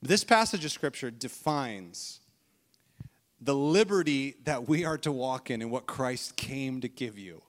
[0.00, 2.20] This passage of Scripture defines
[3.40, 7.42] the liberty that we are to walk in and what Christ came to give you.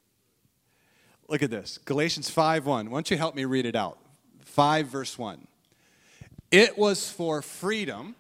[1.28, 2.90] Look at this Galatians 5 1.
[2.90, 4.00] Why don't you help me read it out?
[4.46, 5.48] 5 verse 1.
[6.50, 8.16] It was for freedom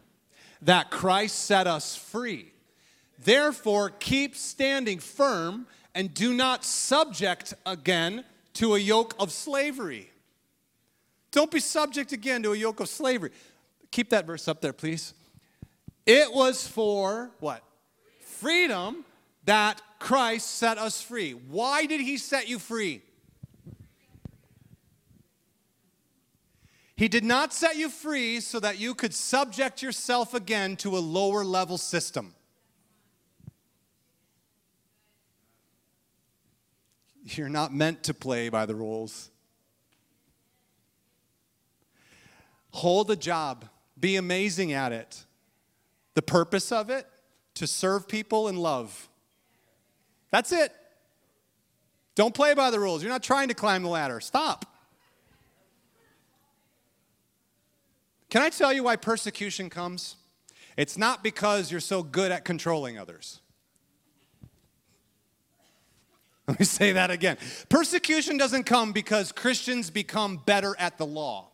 [0.61, 2.51] that Christ set us free.
[3.17, 8.23] Therefore, keep standing firm and do not subject again
[8.55, 10.09] to a yoke of slavery.
[11.31, 13.31] Don't be subject again to a yoke of slavery.
[13.91, 15.13] Keep that verse up there, please.
[16.05, 17.63] It was for what?
[18.21, 19.05] Freedom
[19.45, 21.31] that Christ set us free.
[21.31, 23.01] Why did he set you free?
[26.95, 30.99] He did not set you free so that you could subject yourself again to a
[30.99, 32.33] lower level system.
[37.25, 39.31] You're not meant to play by the rules.
[42.71, 43.65] Hold a job,
[43.99, 45.25] be amazing at it.
[46.13, 47.07] The purpose of it,
[47.55, 49.09] to serve people in love.
[50.29, 50.71] That's it.
[52.13, 53.01] Don't play by the rules.
[53.01, 54.19] You're not trying to climb the ladder.
[54.19, 54.65] Stop.
[58.29, 60.17] Can I tell you why persecution comes?
[60.77, 63.39] It's not because you're so good at controlling others.
[66.47, 67.37] Let me say that again.
[67.69, 71.49] Persecution doesn't come because Christians become better at the law.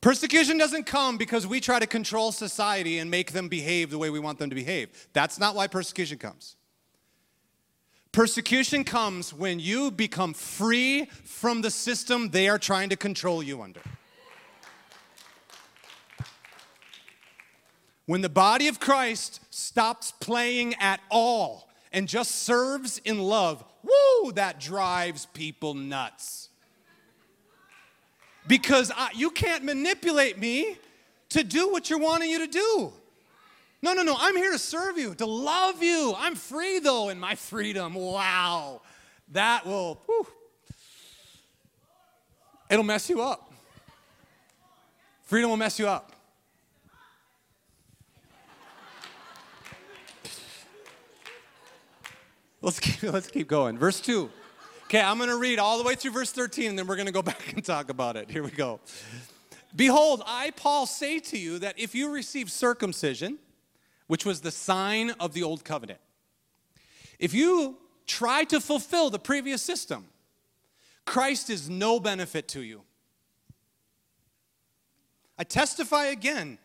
[0.00, 4.08] Persecution doesn't come because we try to control society and make them behave the way
[4.08, 5.08] we want them to behave.
[5.12, 6.56] That's not why persecution comes.
[8.12, 13.60] Persecution comes when you become free from the system they are trying to control you
[13.60, 13.80] under.
[18.06, 24.32] When the body of Christ stops playing at all and just serves in love, woo,
[24.32, 26.48] that drives people nuts.
[28.46, 30.78] Because I, you can't manipulate me
[31.30, 32.92] to do what you're wanting you to do.
[33.82, 36.14] No, no, no, I'm here to serve you, to love you.
[36.16, 37.94] I'm free though in my freedom.
[37.94, 38.82] Wow.
[39.32, 40.26] That will, whew,
[42.70, 43.52] it'll mess you up.
[45.24, 46.15] Freedom will mess you up.
[52.66, 53.78] Let's keep, let's keep going.
[53.78, 54.28] Verse 2.
[54.86, 57.06] Okay, I'm going to read all the way through verse 13 and then we're going
[57.06, 58.28] to go back and talk about it.
[58.28, 58.80] Here we go.
[59.76, 63.38] Behold, I, Paul, say to you that if you receive circumcision,
[64.08, 66.00] which was the sign of the old covenant,
[67.20, 70.06] if you try to fulfill the previous system,
[71.04, 72.82] Christ is no benefit to you.
[75.38, 76.58] I testify again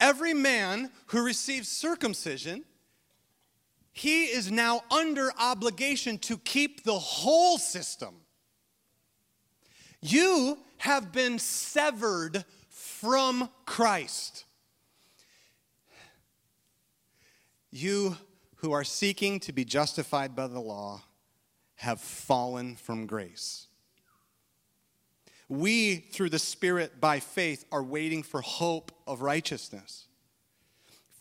[0.00, 2.64] every man who receives circumcision
[3.94, 8.16] he is now under obligation to keep the whole system.
[10.02, 14.44] You have been severed from Christ.
[17.70, 18.16] You
[18.56, 21.02] who are seeking to be justified by the law
[21.76, 23.68] have fallen from grace.
[25.48, 30.08] We, through the Spirit by faith, are waiting for hope of righteousness.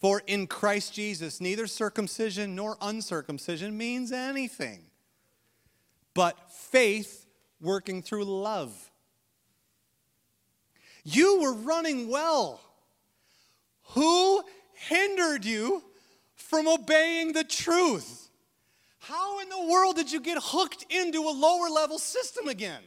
[0.04, 4.82] For in Christ Jesus, neither circumcision nor uncircumcision means anything,
[6.14, 7.26] but faith
[7.62, 8.92] working through love.
[11.06, 12.60] You were running well.
[13.92, 14.44] Who
[14.74, 15.82] hindered you
[16.36, 18.30] from obeying the truth?
[19.00, 22.84] How in the world did you get hooked into a lower level system again?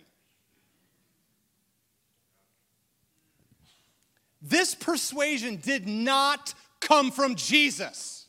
[4.43, 8.27] This persuasion did not come from Jesus.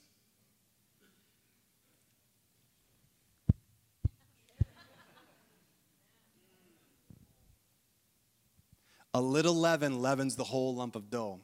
[9.13, 11.39] A little leaven leavens the whole lump of dough.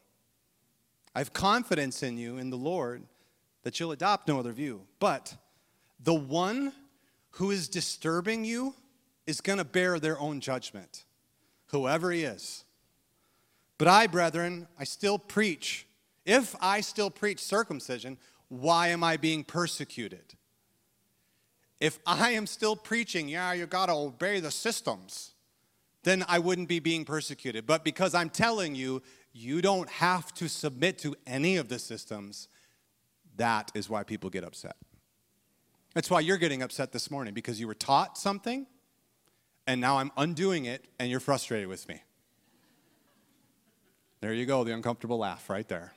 [1.16, 3.04] I have confidence in you, in the Lord,
[3.64, 4.82] that you'll adopt no other view.
[4.99, 5.36] But
[5.99, 6.74] the one
[7.32, 8.76] who is disturbing you
[9.26, 11.06] is going to bear their own judgment,
[11.68, 12.64] whoever he is.
[13.78, 15.88] But I, brethren, I still preach
[16.26, 18.17] if I still preach circumcision,
[18.49, 20.36] why am I being persecuted?
[21.80, 25.34] If I am still preaching, yeah, you got to obey the systems,
[26.03, 27.65] then I wouldn't be being persecuted.
[27.65, 29.01] But because I'm telling you,
[29.34, 32.47] you don't have to submit to any of the systems,
[33.36, 34.76] that is why people get upset.
[35.93, 38.65] That's why you're getting upset this morning because you were taught something
[39.67, 42.01] and now I'm undoing it and you're frustrated with me.
[44.21, 45.93] There you go, the uncomfortable laugh right there.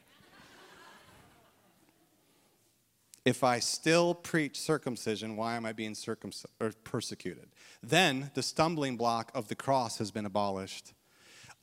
[3.27, 7.49] If I still preach circumcision, why am I being circumc- or persecuted?
[7.83, 10.95] Then the stumbling block of the cross has been abolished.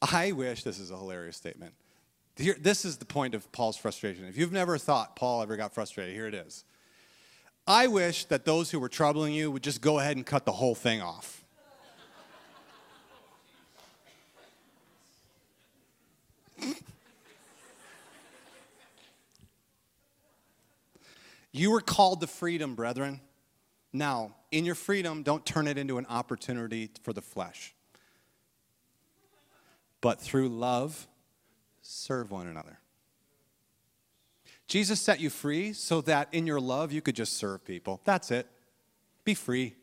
[0.02, 1.74] I wish, this is a hilarious statement.
[2.36, 4.26] Here, this is the point of Paul's frustration.
[4.26, 6.66] If you've never thought Paul ever got frustrated, here it is.
[7.66, 10.52] I wish that those who were troubling you would just go ahead and cut the
[10.52, 11.43] whole thing off.
[21.54, 23.22] You were called to freedom, brethren.
[23.94, 27.76] Now, in your freedom, don't turn it into an opportunity for the flesh.
[30.02, 31.08] But through love,
[31.84, 32.80] serve one another.
[34.68, 38.02] Jesus set you free so that in your love you could just serve people.
[38.04, 38.48] That's it.
[39.24, 39.76] Be free.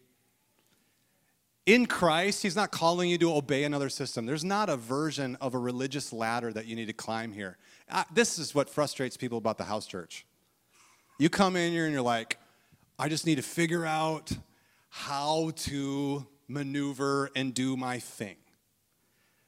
[1.66, 4.26] In Christ, He's not calling you to obey another system.
[4.26, 7.58] There's not a version of a religious ladder that you need to climb here.
[8.12, 10.26] This is what frustrates people about the house church.
[11.20, 12.38] You come in here and you're like,
[12.98, 14.32] I just need to figure out
[14.88, 18.36] how to maneuver and do my thing.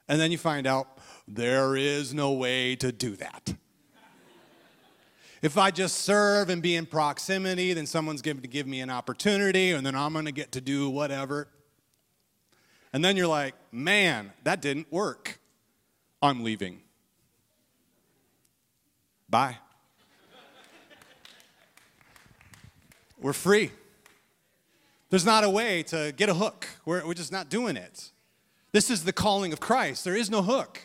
[0.06, 3.54] And then you find out there is no way to do that.
[5.40, 8.90] if I just serve and be in proximity, then someone's going to give me an
[8.90, 11.48] opportunity, and then I'm going to get to do whatever.
[12.92, 15.40] And then you're like, man, that didn't work.
[16.20, 16.82] I'm leaving.
[19.30, 19.56] Bye.
[23.22, 23.70] We're free.
[25.10, 26.66] There's not a way to get a hook.
[26.84, 28.10] We're, we're just not doing it.
[28.72, 30.04] This is the calling of Christ.
[30.04, 30.80] There is no hook.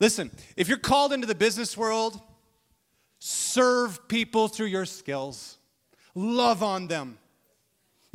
[0.00, 2.20] Listen, if you're called into the business world,
[3.18, 5.56] serve people through your skills,
[6.14, 7.16] love on them.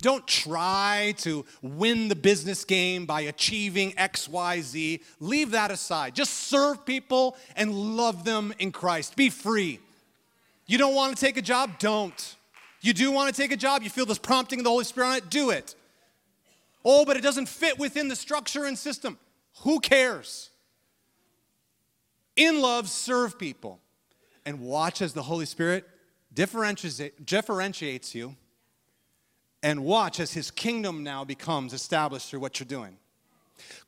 [0.02, 5.02] Don't try to win the business game by achieving X, Y, Z.
[5.20, 6.16] Leave that aside.
[6.16, 9.16] Just serve people and love them in Christ.
[9.16, 9.80] Be free.
[10.68, 11.80] You don't want to take a job?
[11.80, 12.36] Don't.
[12.82, 15.08] You do want to take a job, you feel this prompting of the Holy Spirit
[15.08, 15.76] on it, do it.
[16.86, 19.18] Oh, but it doesn't fit within the structure and system.
[19.62, 20.50] Who cares?
[22.36, 23.80] In love, serve people.
[24.46, 25.88] And watch as the Holy Spirit
[26.34, 28.36] differentiates you.
[29.62, 32.98] And watch as his kingdom now becomes established through what you're doing.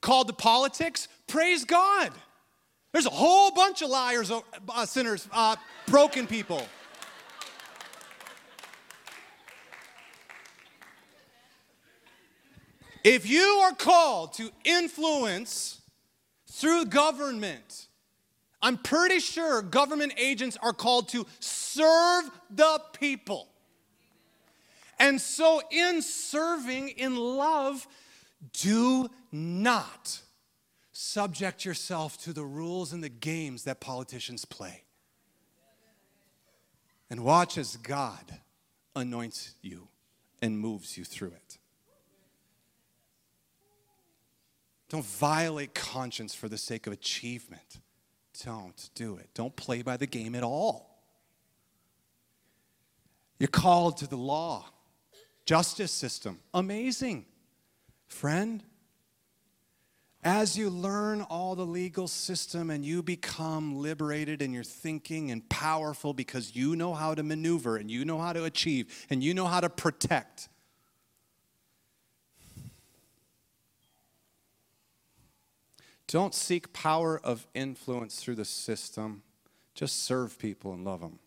[0.02, 2.12] Called to politics, praise God.
[2.92, 5.56] There's a whole bunch of liars, uh, sinners, uh,
[5.88, 6.68] broken people.
[13.04, 15.82] If you are called to influence
[16.48, 17.88] through government,
[18.62, 23.48] I'm pretty sure government agents are called to serve the people.
[25.00, 27.88] And so, in serving in love,
[28.54, 30.22] do not
[30.92, 34.84] subject yourself to the rules and the games that politicians play.
[37.10, 38.40] And watch as God
[38.96, 39.88] anoints you
[40.42, 41.58] and moves you through it.
[44.92, 47.80] Don't violate conscience for the sake of achievement.
[48.44, 49.30] Don't do it.
[49.34, 51.02] Don't play by the game at all.
[53.40, 54.66] You're called to the law,
[55.46, 56.40] justice system.
[56.54, 57.26] Amazing.
[58.08, 58.62] Friend,
[60.26, 65.48] as you learn all the legal system and you become liberated in your thinking and
[65.48, 69.34] powerful because you know how to maneuver and you know how to achieve and you
[69.34, 70.50] know how to protect,
[76.12, 79.24] Don't seek power of influence through the system.
[79.74, 81.20] Just serve people and love them.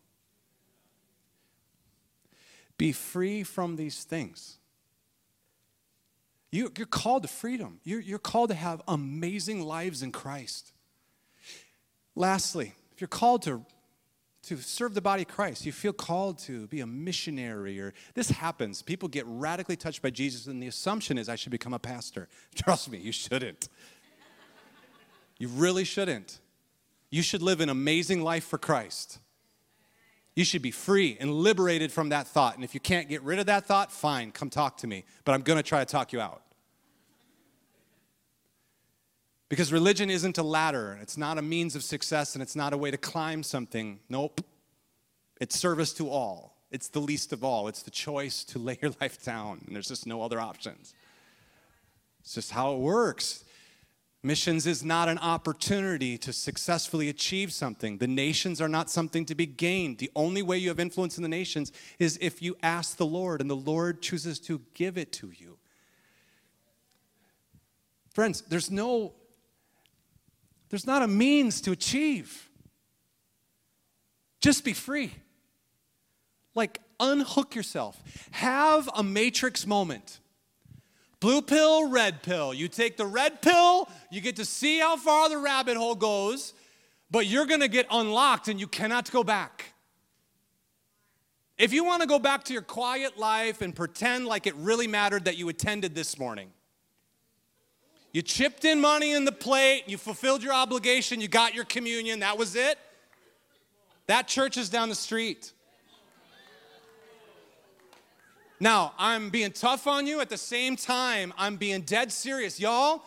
[2.77, 4.59] Be free from these things.
[6.51, 7.79] You, are called to freedom.
[7.83, 10.71] You're, you're called to have amazing lives in Christ.
[12.15, 13.65] Lastly, if you're called to,
[14.43, 18.29] to serve the body of Christ, you feel called to be a missionary, or this
[18.29, 18.83] happens.
[18.83, 22.29] People get radically touched by Jesus, and the assumption is I should become a pastor.
[22.55, 23.67] Trust me, you shouldn't.
[25.37, 26.39] You really shouldn't.
[27.09, 29.19] You should live an amazing life for Christ.
[30.35, 32.55] You should be free and liberated from that thought.
[32.55, 35.05] And if you can't get rid of that thought, fine, come talk to me.
[35.23, 36.41] But I'm going to try to talk you out.
[39.47, 42.77] Because religion isn't a ladder, it's not a means of success, and it's not a
[42.77, 43.99] way to climb something.
[44.09, 44.41] Nope.
[45.39, 46.57] It's service to all.
[46.71, 47.69] It's the least of all.
[47.69, 50.93] It's the choice to lay your life down, and there's just no other options.
[52.19, 53.44] It's just how it works.
[54.25, 57.99] Missions is not an opportunity to successfully achieve something.
[57.99, 59.99] The nations are not something to be gained.
[59.99, 63.39] The only way you have influence in the nations is if you ask the Lord,
[63.39, 65.59] and the Lord chooses to give it to you.
[68.15, 69.13] Friends, there's no
[70.69, 72.49] there's not a means to achieve.
[74.41, 75.13] Just be free.
[76.55, 78.01] Like unhook yourself.
[78.31, 80.19] Have a matrix moment.
[81.25, 82.53] Blue pill, red pill.
[82.53, 86.53] You take the red pill, you get to see how far the rabbit hole goes,
[87.09, 89.73] but you're going to get unlocked and you cannot go back.
[91.57, 94.85] If you want to go back to your quiet life and pretend like it really
[94.85, 96.51] mattered that you attended this morning,
[98.13, 102.19] you chipped in money in the plate, you fulfilled your obligation, you got your communion,
[102.19, 102.77] that was it.
[104.05, 105.53] That church is down the street.
[108.65, 110.21] Now, I'm being tough on you.
[110.21, 112.59] At the same time, I'm being dead serious.
[112.59, 113.03] Y'all,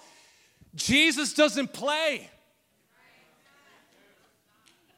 [0.77, 2.31] Jesus doesn't play.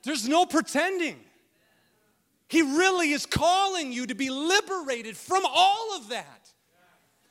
[0.03, 1.17] There's no pretending.
[2.49, 6.51] He really is calling you to be liberated from all of that.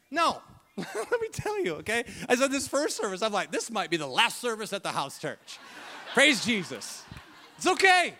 [0.10, 0.42] Now,
[0.76, 2.06] let me tell you, okay?
[2.28, 4.92] I said this first service, I'm like, this might be the last service at the
[4.92, 5.60] house church.
[6.16, 7.04] Praise Jesus.
[7.58, 8.16] It's okay.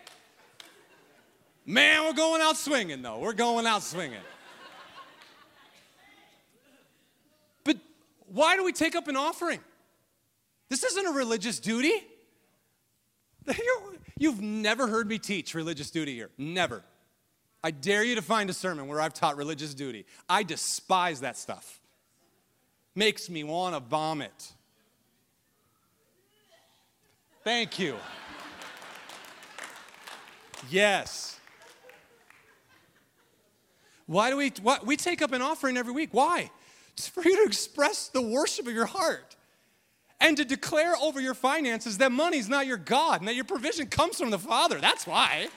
[1.66, 3.18] Man, we're going out swinging, though.
[3.18, 4.22] We're going out swinging.
[8.32, 9.60] Why do we take up an offering?
[10.68, 11.92] This isn't a religious duty.
[14.18, 16.30] You've never heard me teach religious duty here.
[16.38, 16.84] Never.
[17.62, 20.06] I dare you to find a sermon where I've taught religious duty.
[20.28, 21.80] I despise that stuff.
[22.94, 24.52] Makes me want to vomit.
[27.42, 27.96] Thank you.
[30.70, 31.38] Yes.
[34.06, 36.10] Why do we why, we take up an offering every week?
[36.12, 36.50] Why?
[37.00, 39.34] It's for you to express the worship of your heart
[40.20, 43.86] and to declare over your finances that money's not your God and that your provision
[43.86, 44.78] comes from the Father.
[44.78, 45.48] That's why.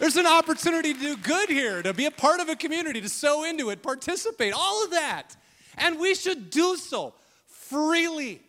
[0.00, 3.08] There's an opportunity to do good here, to be a part of a community, to
[3.08, 5.36] sow into it, participate, all of that.
[5.78, 7.14] And we should do so
[7.46, 8.42] freely,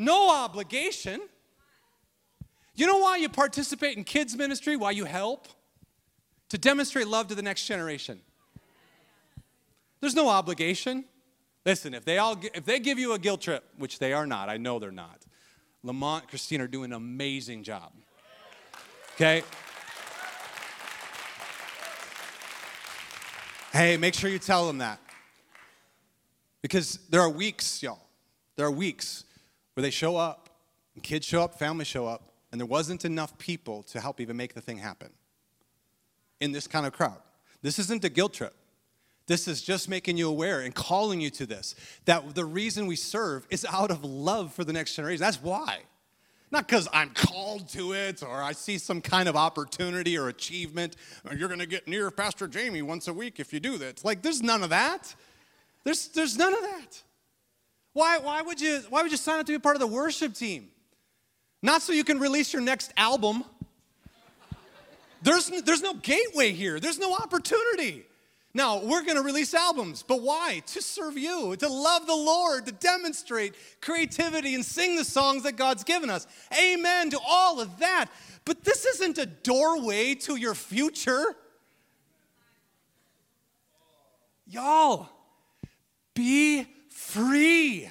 [0.00, 1.20] no obligation.
[2.74, 5.46] You know why you participate in kids' ministry, why you help?
[6.48, 8.20] To demonstrate love to the next generation.
[10.02, 11.04] There's no obligation.
[11.64, 14.48] Listen, if they all if they give you a guilt trip, which they are not,
[14.48, 15.24] I know they're not.
[15.84, 17.92] Lamont, and Christine are doing an amazing job.
[19.14, 19.44] Okay?
[23.72, 24.98] Hey, make sure you tell them that.
[26.62, 28.08] Because there are weeks, y'all.
[28.56, 29.24] There are weeks
[29.74, 30.50] where they show up,
[30.94, 34.36] and kids show up, families show up, and there wasn't enough people to help even
[34.36, 35.10] make the thing happen
[36.40, 37.18] in this kind of crowd.
[37.62, 38.54] This isn't a guilt trip.
[39.26, 41.74] This is just making you aware and calling you to this.
[42.06, 45.20] That the reason we serve is out of love for the next generation.
[45.20, 45.80] That's why.
[46.50, 50.96] Not because I'm called to it or I see some kind of opportunity or achievement.
[51.28, 54.04] Or you're going to get near Pastor Jamey once a week if you do that.
[54.04, 55.14] Like, there's none of that.
[55.84, 57.02] There's, there's none of that.
[57.94, 60.34] Why, why, would you, why would you sign up to be part of the worship
[60.34, 60.68] team?
[61.62, 63.44] Not so you can release your next album.
[65.22, 68.04] There's, there's no gateway here, there's no opportunity.
[68.54, 70.62] Now, we're going to release albums, but why?
[70.66, 75.56] To serve you, to love the Lord, to demonstrate creativity and sing the songs that
[75.56, 76.26] God's given us.
[76.58, 78.10] Amen to all of that.
[78.44, 81.34] But this isn't a doorway to your future.
[84.46, 85.08] Y'all,
[86.12, 87.88] be free.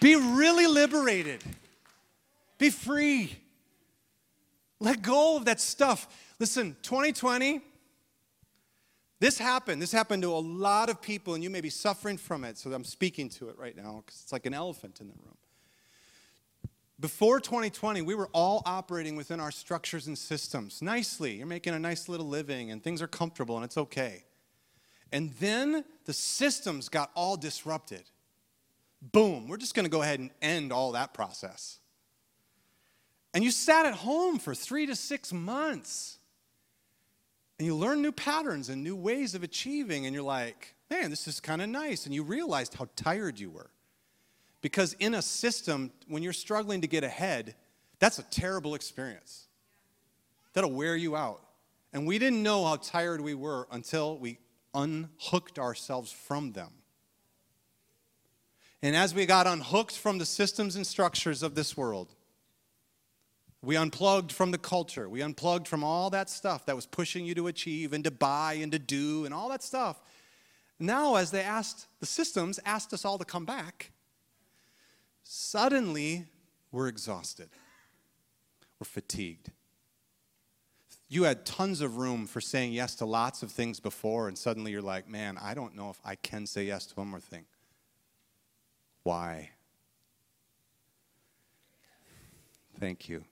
[0.00, 1.44] Be really liberated.
[2.56, 3.36] Be free.
[4.80, 6.08] Let go of that stuff.
[6.38, 7.60] Listen, 2020,
[9.20, 9.82] this happened.
[9.82, 12.56] This happened to a lot of people, and you may be suffering from it.
[12.56, 15.36] So I'm speaking to it right now because it's like an elephant in the room.
[16.98, 21.36] Before 2020, we were all operating within our structures and systems nicely.
[21.36, 24.24] You're making a nice little living, and things are comfortable, and it's okay.
[25.12, 28.04] And then the systems got all disrupted.
[29.02, 31.79] Boom, we're just going to go ahead and end all that process.
[33.32, 36.18] And you sat at home for three to six months.
[37.58, 40.06] And you learn new patterns and new ways of achieving.
[40.06, 42.06] And you're like, man, this is kind of nice.
[42.06, 43.70] And you realized how tired you were.
[44.62, 47.54] Because in a system, when you're struggling to get ahead,
[47.98, 49.46] that's a terrible experience.
[50.52, 51.42] That'll wear you out.
[51.92, 54.38] And we didn't know how tired we were until we
[54.74, 56.70] unhooked ourselves from them.
[58.82, 62.14] And as we got unhooked from the systems and structures of this world,
[63.62, 65.08] we unplugged from the culture.
[65.08, 68.54] We unplugged from all that stuff that was pushing you to achieve and to buy
[68.54, 70.00] and to do and all that stuff.
[70.78, 73.92] Now, as they asked, the systems asked us all to come back,
[75.22, 76.26] suddenly
[76.72, 77.50] we're exhausted.
[78.78, 79.50] We're fatigued.
[81.10, 84.70] You had tons of room for saying yes to lots of things before, and suddenly
[84.70, 87.44] you're like, man, I don't know if I can say yes to one more thing.
[89.02, 89.50] Why?
[92.78, 93.24] Thank you.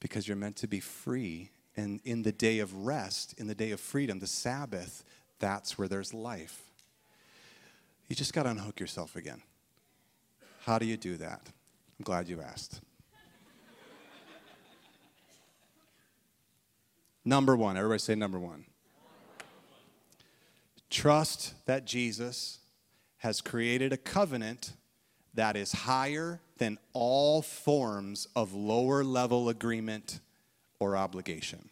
[0.00, 1.50] Because you're meant to be free.
[1.76, 5.04] And in the day of rest, in the day of freedom, the Sabbath,
[5.38, 6.62] that's where there's life.
[8.08, 9.42] You just got to unhook yourself again.
[10.64, 11.40] How do you do that?
[11.98, 12.80] I'm glad you asked.
[17.24, 18.64] number one, everybody say number one.
[20.90, 22.58] Trust that Jesus
[23.18, 24.72] has created a covenant
[25.36, 30.20] that is higher than all forms of lower level agreement
[30.78, 31.68] or obligation.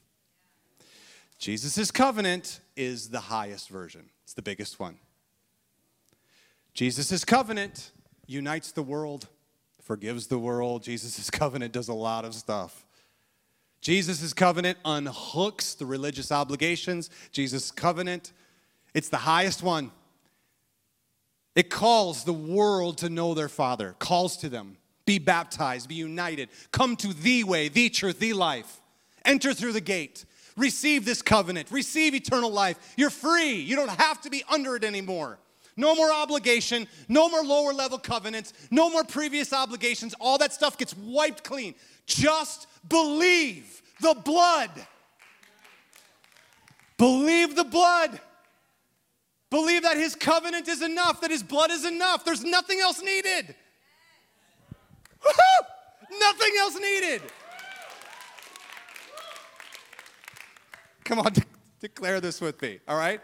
[1.39, 4.99] Jesus' covenant is the highest version, it's the biggest one.
[6.75, 7.93] Jesus' covenant
[8.27, 9.29] unites the world,
[9.83, 10.83] forgives the world.
[10.83, 12.85] Jesus' covenant does a lot of stuff.
[13.81, 17.11] Jesus' covenant unhooks the religious obligations.
[17.33, 18.33] Jesus' covenant,
[18.95, 19.93] it's the highest one.
[21.55, 24.77] It calls the world to know their Father, calls to them,
[25.07, 28.81] be baptized, be united, come to the way, the truth, the life.
[29.25, 30.25] Enter through the gate.
[30.57, 31.71] Receive this covenant.
[31.71, 32.95] Receive eternal life.
[32.97, 33.55] You're free.
[33.55, 35.39] You don't have to be under it anymore.
[35.77, 40.15] No more obligation, no more lower level covenants, no more previous obligations.
[40.21, 41.75] All that stuff gets wiped clean.
[42.07, 44.71] Just believe the blood.
[46.97, 48.21] Believe the blood.
[49.55, 52.25] Believe that his covenant is enough, that his blood is enough.
[52.25, 53.55] There's nothing else needed.
[55.25, 56.19] Woo-hoo!
[56.19, 57.23] Nothing else needed.
[61.05, 61.43] Come on, de-
[61.79, 63.21] declare this with me, all right?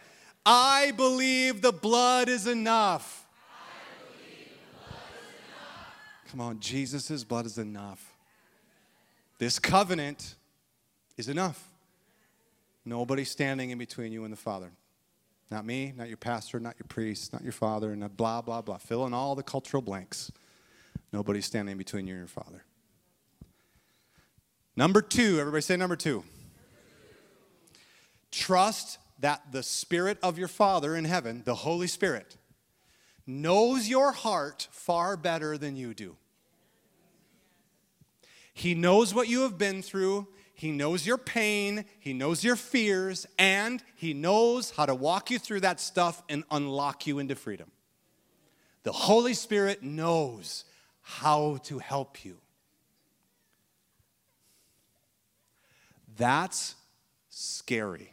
[0.47, 3.26] I believe the blood is enough.
[4.07, 4.47] Blood is
[4.87, 6.31] enough.
[6.31, 8.14] Come on, Jesus' blood is enough.
[9.39, 10.37] This covenant
[11.16, 11.61] is enough.
[12.85, 14.70] Nobody standing in between you and the Father.
[15.51, 18.78] Not me, not your pastor, not your priest, not your father, and blah, blah, blah.
[18.78, 20.30] Fill in all the cultural blanks.
[21.12, 22.64] Nobody's standing between you and your father.
[24.76, 26.22] Number two, everybody say number two.
[28.30, 32.36] Trust that the Spirit of your Father in heaven, the Holy Spirit,
[33.26, 36.16] knows your heart far better than you do.
[38.55, 40.28] He knows what you have been through.
[40.61, 45.38] He knows your pain, He knows your fears, and He knows how to walk you
[45.38, 47.70] through that stuff and unlock you into freedom.
[48.82, 50.66] The Holy Spirit knows
[51.00, 52.36] how to help you.
[56.18, 56.74] That's
[57.30, 58.12] scary.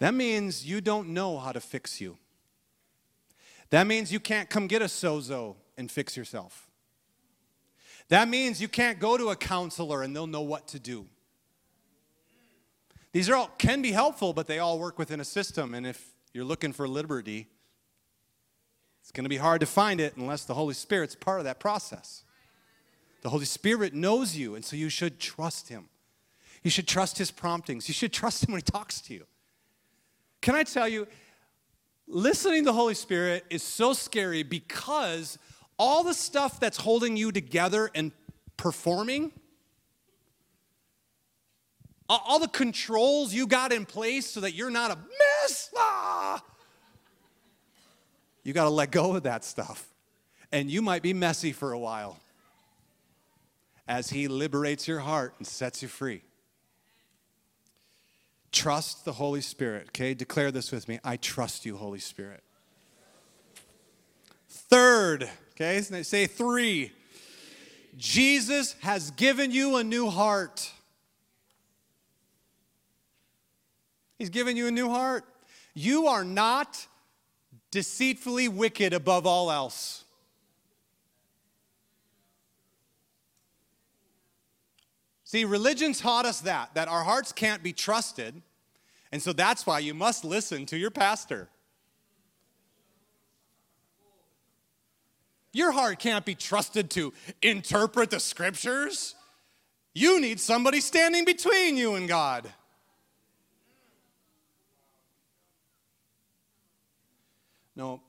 [0.00, 2.18] That means you don't know how to fix you.
[3.70, 6.65] That means you can't come get a sozo and fix yourself.
[8.08, 11.06] That means you can't go to a counselor and they'll know what to do.
[13.12, 15.74] These are all can be helpful, but they all work within a system.
[15.74, 17.48] And if you're looking for liberty,
[19.00, 21.58] it's going to be hard to find it unless the Holy Spirit's part of that
[21.58, 22.24] process.
[23.22, 25.88] The Holy Spirit knows you, and so you should trust Him.
[26.62, 27.88] You should trust His promptings.
[27.88, 29.26] You should trust Him when He talks to you.
[30.42, 31.08] Can I tell you,
[32.06, 35.38] listening to the Holy Spirit is so scary because
[35.78, 38.12] all the stuff that's holding you together and
[38.56, 39.32] performing,
[42.08, 46.42] all the controls you got in place so that you're not a mess, ah,
[48.44, 49.88] you got to let go of that stuff.
[50.52, 52.18] And you might be messy for a while
[53.88, 56.22] as He liberates your heart and sets you free.
[58.52, 60.14] Trust the Holy Spirit, okay?
[60.14, 62.42] Declare this with me I trust you, Holy Spirit.
[64.48, 65.28] Third,
[65.58, 66.92] Okay, say three.
[67.96, 70.70] Jesus has given you a new heart.
[74.18, 75.24] He's given you a new heart.
[75.72, 76.86] You are not
[77.70, 80.04] deceitfully wicked above all else.
[85.24, 88.42] See, religion taught us that, that our hearts can't be trusted.
[89.10, 91.48] And so that's why you must listen to your pastor.
[95.56, 99.14] Your heart can't be trusted to interpret the scriptures.
[99.94, 102.52] You need somebody standing between you and God.
[107.74, 108.02] No,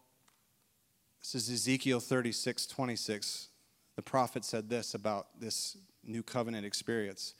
[1.22, 3.48] this is Ezekiel 36 26.
[3.96, 7.34] The prophet said this about this new covenant experience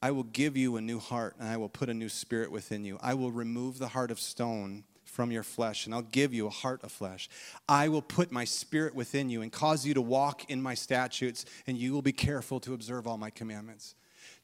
[0.00, 2.86] I will give you a new heart, and I will put a new spirit within
[2.86, 2.98] you.
[3.02, 6.50] I will remove the heart of stone from your flesh, and I'll give you a
[6.50, 7.28] heart of flesh.
[7.68, 11.44] I will put my spirit within you and cause you to walk in my statutes,
[11.66, 13.94] and you will be careful to observe all my commandments.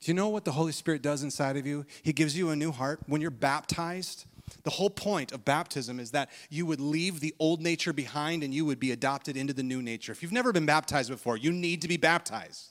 [0.00, 1.86] Do you know what the Holy Spirit does inside of you?
[2.02, 3.00] He gives you a new heart.
[3.06, 4.26] When you're baptized,
[4.62, 8.52] the whole point of baptism is that you would leave the old nature behind and
[8.52, 10.12] you would be adopted into the new nature.
[10.12, 12.68] If you've never been baptized before, you need to be baptized.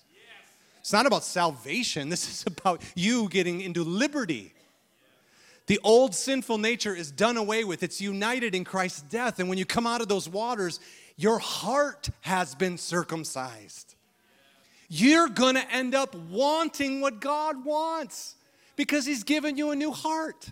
[0.80, 4.54] It's not about salvation, this is about you getting into liberty.
[5.68, 9.40] The old sinful nature is done away with, it's united in Christ's death.
[9.40, 10.80] And when you come out of those waters,
[11.18, 13.96] your heart has been circumcised.
[14.90, 18.36] You're gonna end up wanting what God wants
[18.78, 20.50] because He's given you a new heart.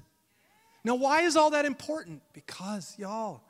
[0.84, 2.22] Now, why is all that important?
[2.34, 3.42] Because, y'all,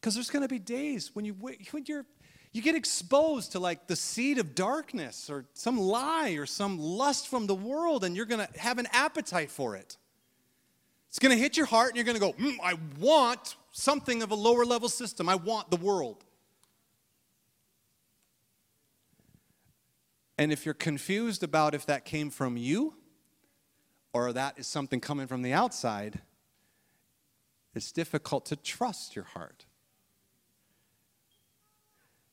[0.00, 2.04] because there's gonna be days when, you, when you're
[2.52, 7.28] you get exposed to like the seed of darkness or some lie or some lust
[7.28, 9.96] from the world, and you're to have an appetite for it.
[11.18, 14.22] It's going to hit your heart, and you're going to go, mm, I want something
[14.22, 15.28] of a lower level system.
[15.28, 16.22] I want the world.
[20.38, 22.94] And if you're confused about if that came from you
[24.12, 26.20] or that is something coming from the outside,
[27.74, 29.66] it's difficult to trust your heart.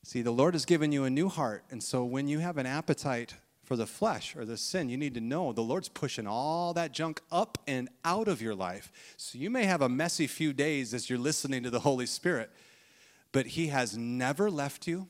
[0.04, 1.64] See, the Lord has given you a new heart.
[1.72, 3.34] And so when you have an appetite
[3.66, 6.92] for the flesh or the sin, you need to know the Lord's pushing all that
[6.92, 8.92] junk up and out of your life.
[9.18, 12.52] So you may have a messy few days as you're listening to the Holy Spirit,
[13.32, 15.08] but He has never left you,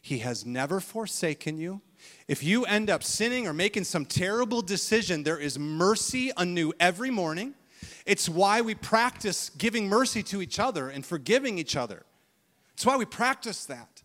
[0.00, 1.82] He has never forsaken you.
[2.28, 7.10] If you end up sinning or making some terrible decision, there is mercy anew every
[7.10, 7.54] morning.
[8.04, 12.04] It's why we practice giving mercy to each other and forgiving each other.
[12.74, 13.95] It's why we practice that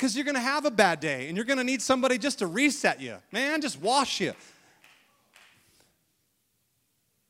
[0.00, 2.38] because you're going to have a bad day and you're going to need somebody just
[2.38, 3.16] to reset you.
[3.30, 4.32] Man, just wash you.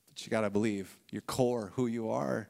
[0.08, 2.48] But you got to believe your core, who you are.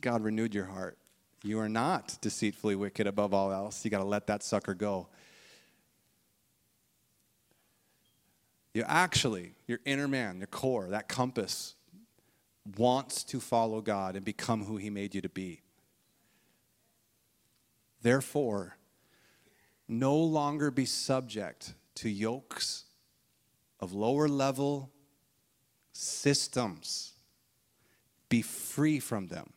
[0.00, 0.98] God renewed your heart.
[1.44, 3.84] You are not deceitfully wicked above all else.
[3.84, 5.06] You got to let that sucker go.
[8.72, 11.76] You actually, your inner man, your core, that compass,
[12.76, 15.60] wants to follow God and become who He made you to be.
[18.02, 18.78] Therefore,
[19.98, 22.84] no longer be subject to yokes
[23.80, 24.90] of lower level
[25.92, 27.12] systems.
[28.28, 29.52] Be free from them.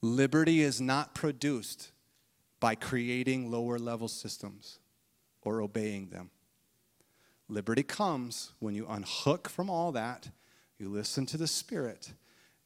[0.00, 1.92] Liberty is not produced
[2.58, 4.78] by creating lower level systems
[5.42, 6.30] or obeying them.
[7.48, 10.30] Liberty comes when you unhook from all that,
[10.78, 12.14] you listen to the Spirit,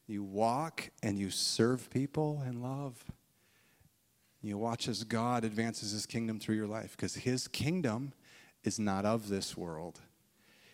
[0.07, 3.03] you walk and you serve people in love.
[4.41, 8.13] You watch as God advances his kingdom through your life because his kingdom
[8.63, 9.99] is not of this world.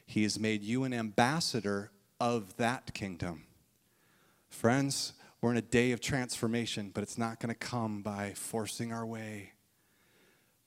[0.05, 3.45] He has made you an ambassador of that kingdom.
[4.49, 8.91] Friends, we're in a day of transformation, but it's not going to come by forcing
[8.91, 9.53] our way.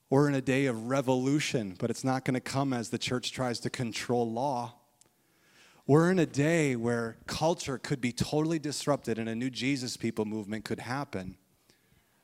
[0.09, 3.31] We're in a day of revolution, but it's not going to come as the church
[3.31, 4.75] tries to control law.
[5.85, 10.25] We're in a day where culture could be totally disrupted and a new Jesus people
[10.25, 11.37] movement could happen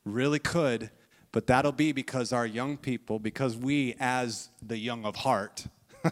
[0.04, 0.90] really could,
[1.32, 5.66] but that'll be because our young people, because we, as the young of heart,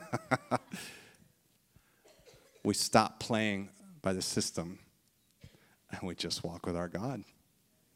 [2.64, 3.68] we stop playing
[4.00, 4.78] by the system
[5.90, 7.22] and we just walk with our God.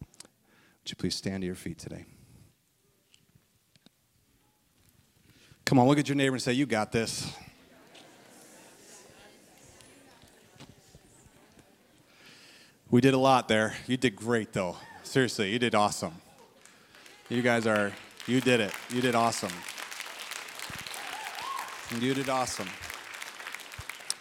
[0.02, 2.04] Would you please stand to your feet today?
[5.64, 7.28] Come on, look at your neighbor and say, You got this.
[12.88, 13.74] We did a lot there.
[13.88, 14.76] You did great, though.
[15.06, 16.12] Seriously, you did awesome.
[17.30, 17.92] You guys are,
[18.26, 18.72] you did it.
[18.90, 19.52] You did awesome.
[22.00, 22.68] You did awesome.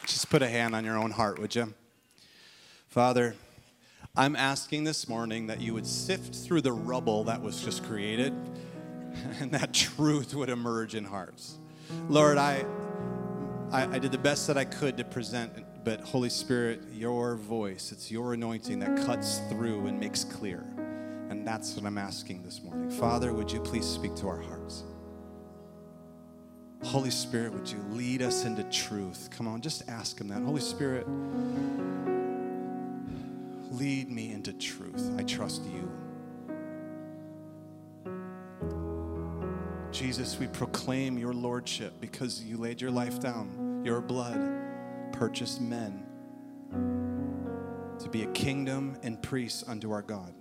[0.05, 1.73] Just put a hand on your own heart, would you?
[2.87, 3.35] Father,
[4.15, 8.31] I'm asking this morning that you would sift through the rubble that was just created
[9.39, 11.57] and that truth would emerge in hearts.
[12.07, 12.63] Lord, I,
[13.71, 17.91] I, I did the best that I could to present but Holy Spirit, your voice,
[17.91, 20.65] it's your anointing that cuts through and makes clear.
[21.29, 22.89] And that's what I'm asking this morning.
[22.89, 24.83] Father, would you please speak to our hearts?
[26.83, 29.29] Holy Spirit, would you lead us into truth?
[29.31, 30.41] Come on, just ask Him that.
[30.41, 31.07] Holy Spirit,
[33.71, 35.11] lead me into truth.
[35.19, 35.91] I trust you.
[39.91, 43.81] Jesus, we proclaim your lordship because you laid your life down.
[43.85, 44.64] Your blood
[45.17, 46.03] purchased men
[47.99, 50.33] to be a kingdom and priests unto our God.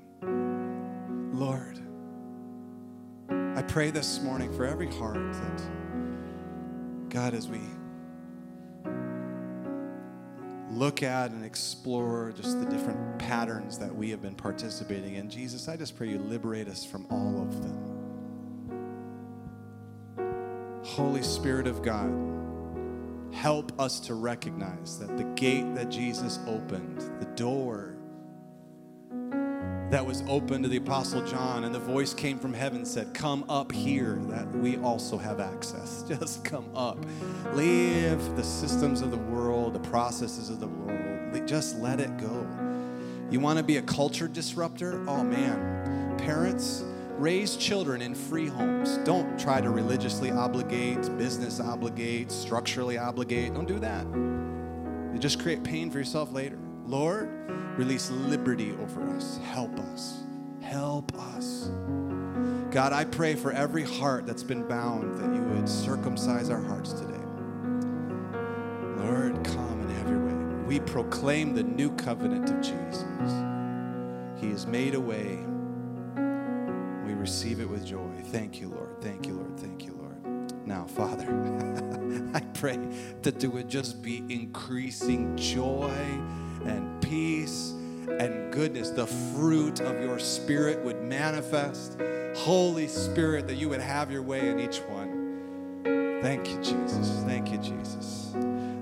[1.32, 1.78] Lord,
[3.30, 5.62] I pray this morning for every heart that,
[7.08, 7.60] God, as we
[10.70, 15.68] look at and explore just the different patterns that we have been participating in, Jesus,
[15.68, 17.78] I just pray you liberate us from all of them.
[20.84, 22.10] Holy Spirit of God,
[23.34, 27.96] help us to recognize that the gate that Jesus opened, the door
[29.90, 33.44] that was open to the Apostle John, and the voice came from heaven said, Come
[33.48, 36.02] up here, that we also have access.
[36.08, 36.98] Just come up.
[37.52, 41.46] Leave the systems of the world, the processes of the world.
[41.46, 42.46] Just let it go.
[43.30, 45.04] You want to be a culture disruptor?
[45.08, 46.84] Oh man, parents,
[47.18, 48.98] Raise children in free homes.
[48.98, 53.54] Don't try to religiously obligate, business obligate, structurally obligate.
[53.54, 54.04] Don't do that.
[55.12, 56.58] You just create pain for yourself later.
[56.86, 57.30] Lord,
[57.78, 59.38] release liberty over us.
[59.44, 60.24] Help us.
[60.60, 61.70] Help us.
[62.72, 66.94] God, I pray for every heart that's been bound that you would circumcise our hearts
[66.94, 67.14] today.
[68.98, 70.34] Lord, come have your way.
[70.66, 73.04] We proclaim the new covenant of Jesus.
[74.40, 75.46] He has made a way
[77.12, 78.08] receive it with joy.
[78.26, 79.00] Thank you, Lord.
[79.00, 79.58] Thank you, Lord.
[79.58, 80.66] Thank you, Lord.
[80.66, 81.26] Now, Father,
[82.34, 82.78] I pray
[83.22, 85.92] that there would just be increasing joy
[86.64, 87.72] and peace
[88.08, 88.90] and goodness.
[88.90, 91.98] The fruit of your Spirit would manifest.
[92.36, 96.20] Holy Spirit, that you would have your way in each one.
[96.22, 97.22] Thank you, Jesus.
[97.26, 98.34] Thank you, Jesus.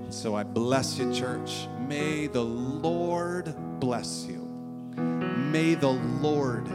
[0.09, 1.67] So I bless you, church.
[1.87, 4.39] May the Lord bless you.
[4.95, 6.69] May the Lord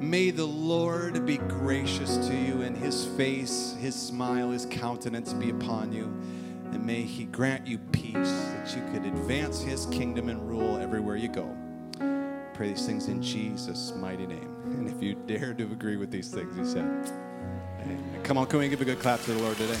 [0.00, 5.50] May the Lord be gracious to you, and his face, his smile, his countenance be
[5.50, 6.04] upon you.
[6.72, 11.16] And may he grant you peace that you could advance his kingdom and rule everywhere
[11.16, 11.54] you go.
[12.54, 14.56] Pray these things in Jesus' mighty name.
[14.64, 16.84] And if you dare to agree with these things, he said,
[17.82, 18.20] Amen.
[18.22, 19.78] Come on, can we give a good clap to the Lord today?